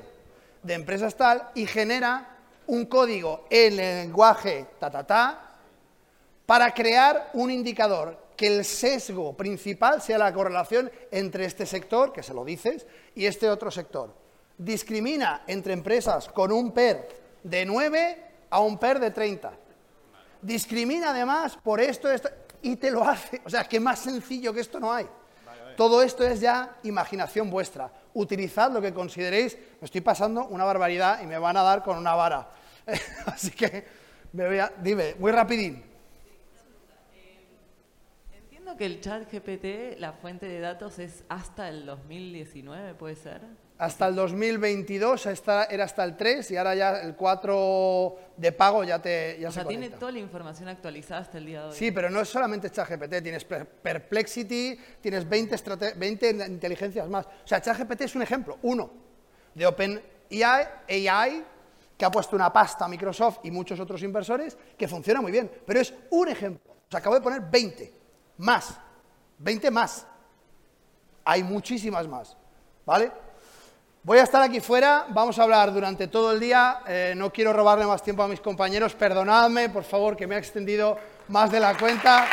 de 0.64 0.74
empresas 0.74 1.16
tal 1.16 1.50
y 1.56 1.66
genera 1.66 2.38
un 2.68 2.86
código 2.86 3.46
en 3.50 3.78
lenguaje 3.78 4.68
ta 4.80 4.92
ta 4.92 5.06
ta 5.06 5.48
para 6.46 6.74
crear 6.74 7.32
un 7.34 7.52
indicador 7.52 8.28
que 8.38 8.48
el 8.48 8.64
sesgo 8.64 9.36
principal 9.36 10.02
sea 10.02 10.18
la 10.18 10.34
correlación 10.34 10.92
entre 11.12 11.46
este 11.46 11.66
sector, 11.66 12.14
que 12.14 12.24
se 12.24 12.34
lo 12.34 12.46
dices, 12.46 12.86
y 13.16 13.26
este 13.26 13.50
otro 13.50 13.72
sector. 13.72 14.14
Discrimina 14.58 15.44
entre 15.48 15.74
empresas 15.74 16.30
con 16.30 16.52
un 16.52 16.72
PER 16.72 17.10
de 17.44 17.66
9 17.66 18.24
a 18.52 18.60
un 18.60 18.78
PER 18.78 19.00
de 19.00 19.12
30. 19.12 19.52
Discrimina 20.42 21.10
además 21.10 21.58
por 21.62 21.82
esto, 21.82 22.10
esto, 22.12 22.30
y 22.62 22.76
te 22.76 22.92
lo 22.92 23.04
hace. 23.04 23.42
O 23.44 23.50
sea, 23.50 23.64
que 23.64 23.80
más 23.80 24.00
sencillo 24.00 24.54
que 24.54 24.62
esto 24.62 24.80
no 24.80 24.94
hay. 24.94 25.08
Todo 25.78 26.02
esto 26.02 26.26
es 26.26 26.42
ya 26.42 26.76
imaginación 26.84 27.52
vuestra. 27.52 27.92
Utilizad 28.16 28.72
lo 28.72 28.82
que 28.82 28.96
consideréis. 28.96 29.56
Me 29.80 29.86
estoy 29.86 30.02
pasando 30.02 30.48
una 30.48 30.66
barbaridad 30.66 31.22
y 31.22 31.28
me 31.28 31.38
van 31.38 31.56
a 31.56 31.62
dar 31.62 31.84
con 31.84 31.98
una 32.00 32.16
vara. 32.16 32.50
Así 33.28 33.52
que 33.52 33.86
me 34.34 34.48
voy 34.48 34.58
a... 34.58 34.72
Dime, 34.82 35.16
muy 35.20 35.32
rapidín. 35.32 35.87
Entiendo 38.68 38.80
que 38.80 38.86
el 38.86 39.00
chat 39.00 39.32
GPT, 39.32 39.98
la 39.98 40.12
fuente 40.12 40.46
de 40.46 40.60
datos 40.60 41.00
es 41.00 41.24
hasta 41.30 41.70
el 41.70 41.86
2019, 41.86 42.96
¿puede 42.96 43.16
ser? 43.16 43.40
Hasta 43.78 44.10
el 44.10 44.16
2022 44.16 45.26
era 45.70 45.86
hasta 45.86 46.04
el 46.04 46.18
3 46.18 46.52
y 46.52 46.58
ahora 46.58 46.76
ya 46.76 47.00
el 47.00 47.16
4 47.16 48.16
de 48.36 48.52
pago 48.52 48.84
ya 48.84 49.02
te 49.02 49.38
ya 49.40 49.48
o 49.48 49.52
sea, 49.54 49.64
tiene 49.64 49.92
toda 49.92 50.12
la 50.12 50.20
información 50.20 50.68
actualizada 50.68 51.22
hasta 51.22 51.38
el 51.38 51.46
día 51.46 51.62
de 51.62 51.68
hoy. 51.70 51.76
Sí, 51.76 51.92
pero 51.94 52.10
no 52.10 52.20
es 52.20 52.28
solamente 52.28 52.70
ChatGPT, 52.70 53.24
tienes 53.24 53.46
Perplexity, 53.46 54.78
tienes 55.00 55.30
20, 55.30 55.56
20 55.96 56.30
inteligencias 56.50 57.08
más. 57.08 57.26
O 57.26 57.48
sea, 57.48 57.62
ChatGPT 57.62 58.02
es 58.02 58.16
un 58.16 58.24
ejemplo, 58.24 58.58
uno, 58.64 58.92
de 59.56 59.66
OpenAI, 59.66 60.68
AI, 61.08 61.46
que 61.98 62.04
ha 62.04 62.12
puesto 62.12 62.36
una 62.36 62.52
pasta 62.52 62.84
a 62.84 62.90
Microsoft 62.90 63.40
y 63.44 63.52
muchos 63.52 63.80
otros 63.80 64.04
inversores, 64.04 64.58
que 64.78 64.90
funciona 64.90 65.22
muy 65.22 65.32
bien, 65.32 65.50
pero 65.66 65.80
es 65.80 65.94
un 66.10 66.28
ejemplo. 66.28 66.74
O 66.74 66.92
sea, 66.92 67.00
acabo 67.00 67.16
de 67.16 67.22
poner 67.22 67.42
20, 67.42 67.97
más, 68.38 68.80
20 69.40 69.72
más. 69.72 70.06
Hay 71.26 71.44
muchísimas 71.44 72.08
más, 72.08 72.38
¿vale? 72.86 73.12
Voy 74.04 74.20
a 74.20 74.24
estar 74.24 74.42
aquí 74.42 74.62
fuera, 74.62 75.06
vamos 75.10 75.38
a 75.38 75.44
hablar 75.44 75.74
durante 75.74 76.08
todo 76.08 76.32
el 76.32 76.40
día, 76.40 76.80
eh, 76.88 77.14
no 77.18 77.32
quiero 77.34 77.52
robarle 77.52 77.86
más 77.86 78.02
tiempo 78.02 78.24
a 78.24 78.28
mis 78.30 78.40
compañeros, 78.40 78.96
perdonadme, 78.96 79.68
por 79.68 79.84
favor, 79.84 80.16
que 80.16 80.26
me 80.26 80.36
ha 80.36 80.38
extendido 80.38 80.98
más 81.28 81.52
de 81.52 81.60
la 81.60 81.78
cuenta. 81.78 82.26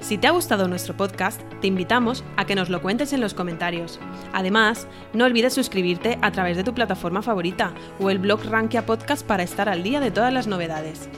Si 0.00 0.18
te 0.18 0.26
ha 0.26 0.32
gustado 0.32 0.68
nuestro 0.68 0.94
podcast, 0.96 1.40
te 1.62 1.66
invitamos 1.66 2.24
a 2.36 2.44
que 2.44 2.54
nos 2.54 2.68
lo 2.68 2.82
cuentes 2.82 3.14
en 3.14 3.22
los 3.22 3.32
comentarios. 3.32 3.98
Además, 4.34 4.86
no 5.14 5.24
olvides 5.24 5.54
suscribirte 5.54 6.18
a 6.20 6.30
través 6.30 6.58
de 6.58 6.64
tu 6.64 6.74
plataforma 6.74 7.22
favorita 7.22 7.72
o 7.98 8.10
el 8.10 8.18
blog 8.18 8.44
Rankia 8.44 8.84
Podcast 8.84 9.26
para 9.26 9.42
estar 9.42 9.68
al 9.68 9.82
día 9.82 10.00
de 10.00 10.10
todas 10.10 10.32
las 10.32 10.46
novedades. 10.46 11.08